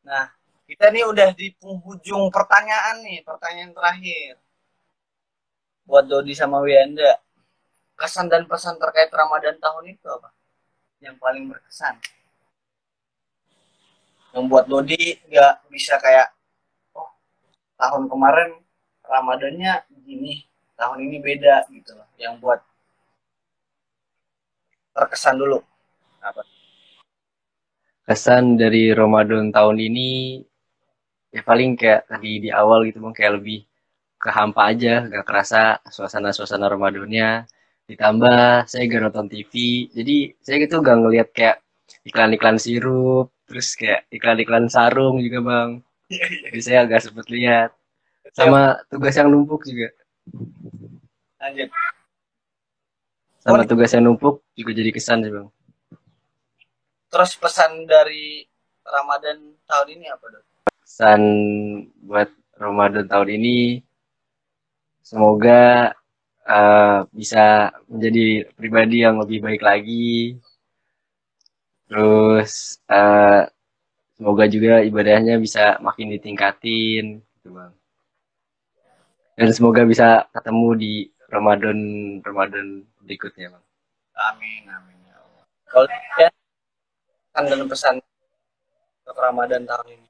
Nah 0.08 0.32
kita 0.65 0.88
nih 0.89 1.04
udah 1.04 1.30
di 1.36 1.51
penghujung 1.60 2.32
pertanyaan 2.32 3.04
nih 3.04 3.19
pertanyaan 3.28 3.75
terakhir. 3.75 4.39
Buat 5.84 6.08
Dodi 6.08 6.32
sama 6.32 6.63
Wianda 6.63 7.19
kesan 7.99 8.32
dan 8.32 8.47
pesan 8.47 8.80
terkait 8.80 9.12
Ramadan 9.12 9.60
tahun 9.60 9.84
itu 9.91 10.08
apa? 10.08 10.32
Yang 11.04 11.15
paling 11.19 11.43
berkesan. 11.51 11.95
Yang 14.32 14.45
buat 14.47 14.65
Dodi 14.71 15.19
nggak 15.28 15.67
bisa 15.75 15.99
kayak 15.99 16.32
oh 16.95 17.12
tahun 17.75 18.08
kemarin 18.08 18.63
Ramadannya 19.06 19.86
gini 20.08 20.55
tahun 20.76 21.00
ini 21.08 21.18
beda 21.24 21.68
gitu 21.72 21.96
loh. 21.96 22.08
Yang 22.20 22.34
buat 22.44 22.60
terkesan 24.96 25.36
dulu. 25.40 25.60
Apa? 26.24 26.42
Kesan 28.06 28.56
dari 28.56 28.94
Ramadan 28.94 29.50
tahun 29.50 29.78
ini 29.82 30.40
ya 31.36 31.42
paling 31.44 31.76
kayak 31.76 32.08
tadi 32.08 32.48
di 32.48 32.50
awal 32.54 32.88
gitu 32.88 33.04
bang 33.04 33.12
kayak 33.12 33.34
lebih 33.42 33.68
ke 34.16 34.30
hampa 34.32 34.72
aja 34.72 35.04
gak 35.12 35.26
kerasa 35.28 35.84
suasana-suasana 35.90 36.72
Ramadannya. 36.72 37.50
Ditambah 37.86 38.66
saya 38.70 38.82
gak 38.88 39.04
nonton 39.10 39.28
TV 39.28 39.52
jadi 39.92 40.18
saya 40.40 40.56
gitu 40.64 40.80
gak 40.80 40.98
ngelihat 41.02 41.30
kayak 41.36 41.58
iklan-iklan 42.06 42.58
sirup 42.62 43.34
terus 43.46 43.74
kayak 43.78 44.08
iklan-iklan 44.14 44.70
sarung 44.72 45.20
juga 45.20 45.40
bang. 45.44 45.70
Jadi 46.10 46.60
saya 46.62 46.86
agak 46.86 47.04
sempet 47.04 47.28
lihat. 47.34 47.74
Sama 48.36 48.82
tugas 48.90 49.16
yang 49.16 49.32
numpuk 49.32 49.64
juga 49.64 49.94
lanjut. 51.46 51.70
Sama 53.46 53.62
tugas 53.70 53.94
yang 53.94 54.10
numpuk 54.10 54.42
juga 54.58 54.72
jadi 54.74 54.90
kesan 54.90 55.22
sih 55.22 55.30
bang. 55.30 55.48
Terus 57.14 57.32
pesan 57.38 57.86
dari 57.86 58.42
Ramadan 58.82 59.54
tahun 59.70 59.88
ini 59.94 60.06
apa 60.10 60.26
dok? 60.34 60.44
Pesan 60.82 61.22
buat 62.02 62.30
Ramadan 62.58 63.06
tahun 63.06 63.30
ini 63.38 63.86
semoga 65.06 65.94
uh, 66.50 67.06
bisa 67.14 67.70
menjadi 67.86 68.50
pribadi 68.58 69.06
yang 69.06 69.22
lebih 69.22 69.46
baik 69.46 69.62
lagi. 69.62 70.42
Terus 71.86 72.82
uh, 72.90 73.46
semoga 74.18 74.50
juga 74.50 74.82
ibadahnya 74.82 75.38
bisa 75.38 75.78
makin 75.86 76.18
ditingkatin 76.18 77.22
gitu 77.22 77.50
bang 77.54 77.74
dan 79.36 79.50
semoga 79.52 79.84
bisa 79.84 80.28
ketemu 80.32 80.67
di 80.80 80.93
Ramadan 81.28 81.80
Ramadan 82.24 82.84
berikutnya 83.04 83.52
bang 83.52 83.65
amin 84.32 84.63
amin 84.67 84.98
ya 85.08 85.15
Allah 85.19 85.43
kalau 85.67 85.88
ya 86.19 86.30
pesan 87.32 87.43
dan 87.52 87.62
pesan 87.67 87.95
untuk 89.04 89.17
Ramadan 89.19 89.63
tahun 89.67 89.88
ini 89.95 90.08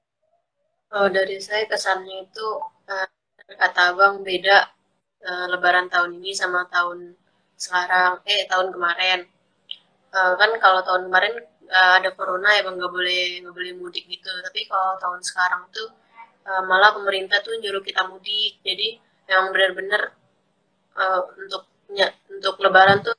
Oh, 0.96 1.12
dari 1.12 1.44
saya 1.44 1.68
kesannya 1.68 2.24
itu 2.24 2.48
uh, 2.88 3.08
kata 3.60 3.92
abang 3.92 4.24
beda 4.24 4.70
uh, 5.28 5.46
Lebaran 5.52 5.92
tahun 5.92 6.24
ini 6.24 6.32
sama 6.32 6.72
tahun 6.72 7.20
sekarang, 7.60 8.24
eh 8.24 8.48
tahun 8.48 8.72
kemarin. 8.72 9.28
Uh, 10.16 10.34
kan 10.40 10.56
kalau 10.64 10.80
tahun 10.88 11.12
kemarin 11.12 11.34
uh, 11.68 12.00
ada 12.00 12.16
corona 12.16 12.48
emang 12.62 12.80
nggak 12.80 12.94
boleh 12.96 13.44
nggak 13.44 13.56
boleh 13.60 13.74
mudik 13.76 14.08
gitu. 14.08 14.32
Tapi 14.46 14.60
kalau 14.72 14.96
tahun 15.04 15.20
sekarang 15.20 15.68
tuh 15.76 15.90
uh, 16.48 16.64
malah 16.64 16.96
pemerintah 16.96 17.44
tuh 17.44 17.60
nyuruh 17.60 17.84
kita 17.84 18.08
mudik. 18.08 18.64
Jadi 18.64 18.96
emang 19.30 19.50
benar-benar 19.54 20.14
uh, 20.98 21.22
untuk 21.38 21.64
ya, 21.94 22.10
untuk 22.32 22.58
Lebaran 22.62 23.02
tuh 23.02 23.16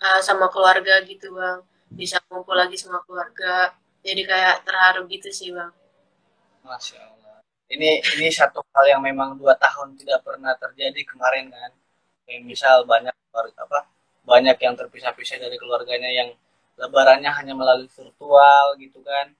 uh, 0.00 0.20
sama 0.20 0.50
keluarga 0.50 1.00
gitu 1.06 1.34
bang, 1.34 1.60
bisa 1.90 2.20
ngumpul 2.30 2.54
lagi 2.54 2.76
sama 2.78 3.02
keluarga. 3.06 3.74
Jadi 4.04 4.22
kayak 4.28 4.68
terharu 4.68 5.08
gitu 5.08 5.32
sih 5.32 5.50
bang. 5.50 5.72
Masya 6.64 7.00
Allah. 7.00 7.40
Ini 7.68 8.04
ini 8.20 8.28
satu 8.28 8.60
hal 8.76 8.84
yang 8.96 9.02
memang 9.02 9.40
dua 9.40 9.56
tahun 9.56 9.96
tidak 9.96 10.20
pernah 10.24 10.52
terjadi 10.56 11.00
kemarin 11.08 11.48
kan. 11.48 11.72
Kayak 12.28 12.42
misal 12.44 12.84
banyak 12.84 13.12
apa 13.34 13.80
banyak 14.24 14.56
yang 14.56 14.74
terpisah-pisah 14.78 15.36
dari 15.36 15.56
keluarganya 15.60 16.08
yang 16.08 16.28
lebarannya 16.80 17.28
hanya 17.28 17.54
melalui 17.56 17.88
virtual 17.92 18.66
gitu 18.80 19.00
kan. 19.04 19.32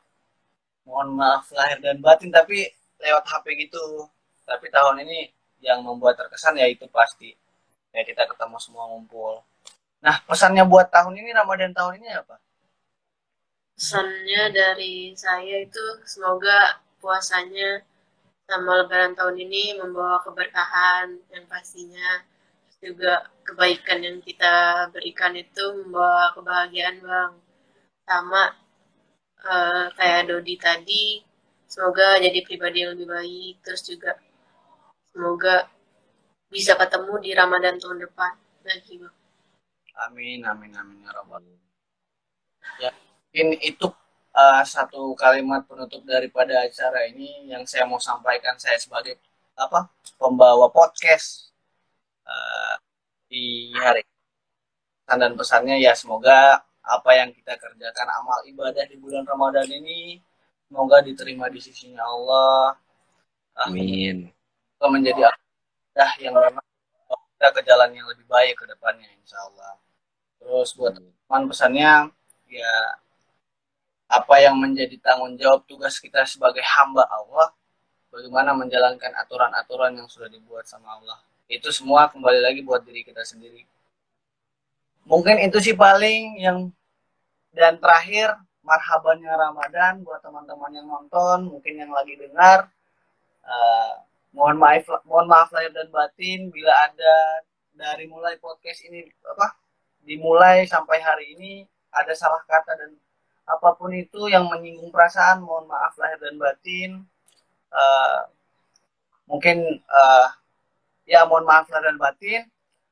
Mohon 0.84 1.08
maaf 1.20 1.48
lahir 1.56 1.80
dan 1.80 2.00
batin 2.04 2.28
tapi 2.28 2.68
lewat 3.00 3.24
HP 3.24 3.68
gitu. 3.68 4.08
Tapi 4.44 4.68
tahun 4.68 5.04
ini 5.08 5.32
yang 5.64 5.80
membuat 5.80 6.20
terkesan 6.20 6.60
ya 6.60 6.68
itu 6.68 6.84
pasti 6.92 7.32
ya 7.90 8.04
kita 8.04 8.28
ketemu 8.28 8.56
semua 8.60 8.84
ngumpul. 8.92 9.40
Nah 10.04 10.20
pesannya 10.28 10.68
buat 10.68 10.92
tahun 10.92 11.16
ini 11.16 11.30
Ramadan 11.32 11.72
tahun 11.72 12.04
ini 12.04 12.08
apa? 12.12 12.36
Pesannya 13.74 14.42
dari 14.52 15.16
saya 15.16 15.64
itu 15.64 15.84
semoga 16.04 16.78
puasanya 17.00 17.82
sama 18.44 18.84
lebaran 18.84 19.16
tahun 19.16 19.40
ini 19.48 19.80
membawa 19.80 20.20
keberkahan 20.20 21.16
yang 21.32 21.44
pastinya 21.48 22.22
juga 22.84 23.24
kebaikan 23.48 24.04
yang 24.04 24.18
kita 24.20 24.86
berikan 24.92 25.32
itu 25.32 25.64
membawa 25.80 26.36
kebahagiaan 26.36 27.00
bang 27.00 27.32
sama 28.04 28.52
uh, 29.48 29.88
kayak 29.96 30.28
Dodi 30.28 30.60
tadi 30.60 31.24
semoga 31.64 32.20
jadi 32.20 32.44
pribadi 32.44 32.84
yang 32.84 32.92
lebih 32.92 33.08
baik 33.08 33.54
terus 33.64 33.88
juga 33.88 34.20
semoga 35.14 35.70
bisa 36.50 36.74
ketemu 36.74 37.14
di 37.22 37.30
Ramadan 37.30 37.78
tahun 37.78 38.02
depan. 38.02 38.32
Lagi 38.66 38.98
bang 38.98 39.14
amin 39.94 40.42
amin 40.42 40.72
amin 40.74 40.98
ya 41.06 41.10
rabbal 41.14 41.42
ya 42.82 42.90
ini 43.34 43.54
itu 43.62 43.86
uh, 44.34 44.62
satu 44.66 45.14
kalimat 45.14 45.62
penutup 45.66 46.02
daripada 46.02 46.66
acara 46.66 47.06
ini 47.06 47.50
yang 47.50 47.62
saya 47.62 47.86
mau 47.86 48.02
sampaikan 48.02 48.58
saya 48.58 48.74
sebagai 48.78 49.18
apa 49.54 49.86
pembawa 50.18 50.66
podcast 50.74 51.54
uh, 52.26 52.74
di 53.30 53.70
hari 53.78 54.02
dan 55.06 55.38
pesannya 55.38 55.78
ya 55.78 55.94
semoga 55.94 56.58
apa 56.84 57.10
yang 57.14 57.30
kita 57.30 57.54
kerjakan 57.54 58.08
amal 58.18 58.42
ibadah 58.50 58.82
di 58.90 58.98
bulan 58.98 59.22
Ramadan 59.22 59.70
ini 59.70 60.18
semoga 60.68 61.00
diterima 61.00 61.46
di 61.48 61.60
sisinya 61.62 62.02
Allah. 62.02 62.76
Amin 63.54 64.34
uh, 64.86 64.92
menjadi 64.92 65.20
ibadah 65.32 66.10
yang 66.20 66.34
memang 66.36 66.66
kita 67.34 67.48
ke 67.56 67.60
jalan 67.64 67.90
yang 67.96 68.06
lebih 68.08 68.26
baik 68.28 68.54
ke 68.60 68.64
depannya 68.68 69.08
insya 69.20 69.40
Allah 69.48 69.80
terus 70.38 70.76
buat 70.76 70.92
teman 70.96 71.48
pesannya 71.48 72.12
ya 72.52 72.72
apa 74.14 74.34
yang 74.38 74.56
menjadi 74.60 74.94
tanggung 75.02 75.34
jawab 75.34 75.64
tugas 75.66 75.98
kita 75.98 76.22
sebagai 76.28 76.62
hamba 76.62 77.08
Allah, 77.10 77.50
bagaimana 78.12 78.54
menjalankan 78.54 79.10
aturan-aturan 79.26 79.96
yang 79.98 80.06
sudah 80.06 80.30
dibuat 80.30 80.68
sama 80.70 81.00
Allah. 81.00 81.18
Itu 81.50 81.74
semua 81.74 82.08
kembali 82.08 82.40
lagi 82.40 82.60
buat 82.62 82.86
diri 82.86 83.02
kita 83.02 83.26
sendiri. 83.26 83.66
Mungkin 85.04 85.42
itu 85.44 85.60
sih 85.60 85.76
paling 85.76 86.40
yang 86.40 86.72
dan 87.52 87.76
terakhir 87.76 88.32
marhabannya 88.64 89.28
Ramadan 89.28 90.00
buat 90.00 90.24
teman-teman 90.24 90.72
yang 90.72 90.88
nonton, 90.88 91.52
mungkin 91.52 91.74
yang 91.76 91.92
lagi 91.92 92.16
dengar. 92.16 92.72
Uh, 93.44 94.00
mohon 94.34 94.58
maaf 94.58 94.84
mohon 95.06 95.30
maaf 95.30 95.48
lahir 95.54 95.70
dan 95.70 95.88
batin 95.94 96.50
bila 96.50 96.74
ada 96.90 97.14
dari 97.74 98.10
mulai 98.10 98.34
podcast 98.42 98.82
ini 98.86 99.06
apa 99.24 99.54
dimulai 100.04 100.66
sampai 100.68 100.98
hari 101.00 101.38
ini 101.38 101.52
ada 101.94 102.12
salah 102.12 102.42
kata 102.44 102.74
dan 102.76 102.90
apa 103.44 103.76
pun 103.76 103.92
itu 103.92 104.26
yang 104.32 104.48
menyinggung 104.48 104.88
perasaan 104.88 105.44
mohon 105.44 105.68
maaf 105.68 105.94
lahir 106.00 106.16
dan 106.20 106.36
batin. 106.40 106.90
Uh, 107.68 108.20
mungkin 109.28 109.84
uh, 109.88 110.28
ya 111.04 111.28
mohon 111.28 111.44
maaf 111.44 111.68
lahir 111.68 111.92
dan 111.92 112.00
batin. 112.00 112.42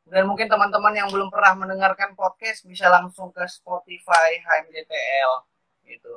Dan 0.02 0.26
mungkin 0.26 0.50
teman-teman 0.50 0.92
yang 0.98 1.08
belum 1.08 1.30
pernah 1.30 1.54
mendengarkan 1.56 2.12
podcast 2.18 2.66
bisa 2.66 2.90
langsung 2.90 3.30
ke 3.30 3.46
Spotify 3.48 4.42
HMJTL 4.42 5.30
gitu. 5.88 6.14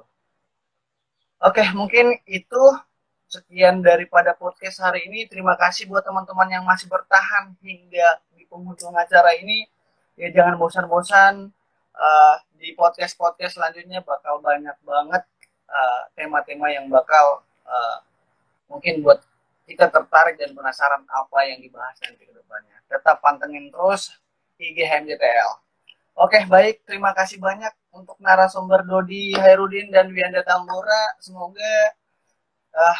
Oke 1.39 1.63
mungkin 1.77 2.17
itu 2.25 2.63
sekian 3.35 3.83
daripada 3.83 4.31
podcast 4.31 4.79
hari 4.79 5.03
ini 5.11 5.27
terima 5.27 5.59
kasih 5.59 5.91
buat 5.91 6.07
teman-teman 6.07 6.47
yang 6.47 6.63
masih 6.63 6.87
bertahan 6.87 7.51
hingga 7.59 8.23
di 8.31 8.47
penghujung 8.47 8.95
acara 8.95 9.35
ini 9.35 9.67
ya 10.15 10.31
jangan 10.31 10.55
bosan-bosan 10.55 11.51
uh, 11.95 12.35
di 12.55 12.71
podcast-podcast 12.71 13.59
selanjutnya 13.59 13.99
bakal 14.01 14.39
banyak 14.39 14.73
banget 14.81 15.23
eh, 15.67 16.01
tema-tema 16.15 16.65
uh, 16.65 16.73
yang 16.73 16.85
bakal 16.87 17.43
uh, 17.67 17.97
mungkin 18.71 19.03
buat 19.03 19.19
kita 19.65 19.89
tertarik 19.89 20.37
dan 20.37 20.53
penasaran 20.53 21.03
apa 21.09 21.39
yang 21.49 21.59
dibahas 21.59 21.97
nanti 22.05 22.23
ke 22.25 22.33
depannya. 22.33 22.77
Tetap 22.85 23.17
pantengin 23.19 23.73
terus 23.73 24.13
IG 24.61 24.85
HMJTL. 24.85 25.51
Oke, 26.15 26.47
baik. 26.47 26.85
Terima 26.87 27.11
kasih 27.11 27.41
banyak 27.41 27.73
untuk 27.91 28.15
narasumber 28.23 28.87
Dodi 28.87 29.35
Hairudin 29.35 29.91
dan 29.91 30.07
Wianda 30.13 30.45
Tambora. 30.47 31.17
Semoga 31.19 31.75
uh, 32.71 32.99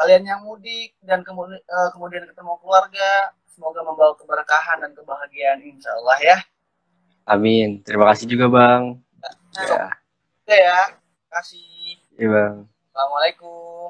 kalian 0.00 0.24
yang 0.24 0.40
mudik 0.40 0.96
dan 1.04 1.20
kemudian, 1.20 1.60
uh, 1.68 1.92
kemudian 1.92 2.24
ketemu 2.24 2.56
keluarga, 2.64 3.36
semoga 3.44 3.84
membawa 3.84 4.16
keberkahan 4.16 4.80
dan 4.80 4.96
kebahagiaan 4.96 5.60
insya 5.60 5.92
Allah 6.00 6.18
ya. 6.24 6.38
Amin. 7.28 7.84
Terima 7.84 8.08
kasih 8.08 8.24
juga 8.24 8.48
Bang. 8.48 9.04
Nah, 9.20 9.64
ya. 9.68 9.86
Oke 10.40 10.56
ya. 10.56 10.80
Terima 10.96 11.32
kasih. 11.36 11.68
Iya 12.16 12.28
Bang. 12.32 12.56
Assalamualaikum. 12.88 13.88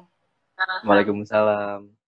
Waalaikumsalam. 0.82 1.99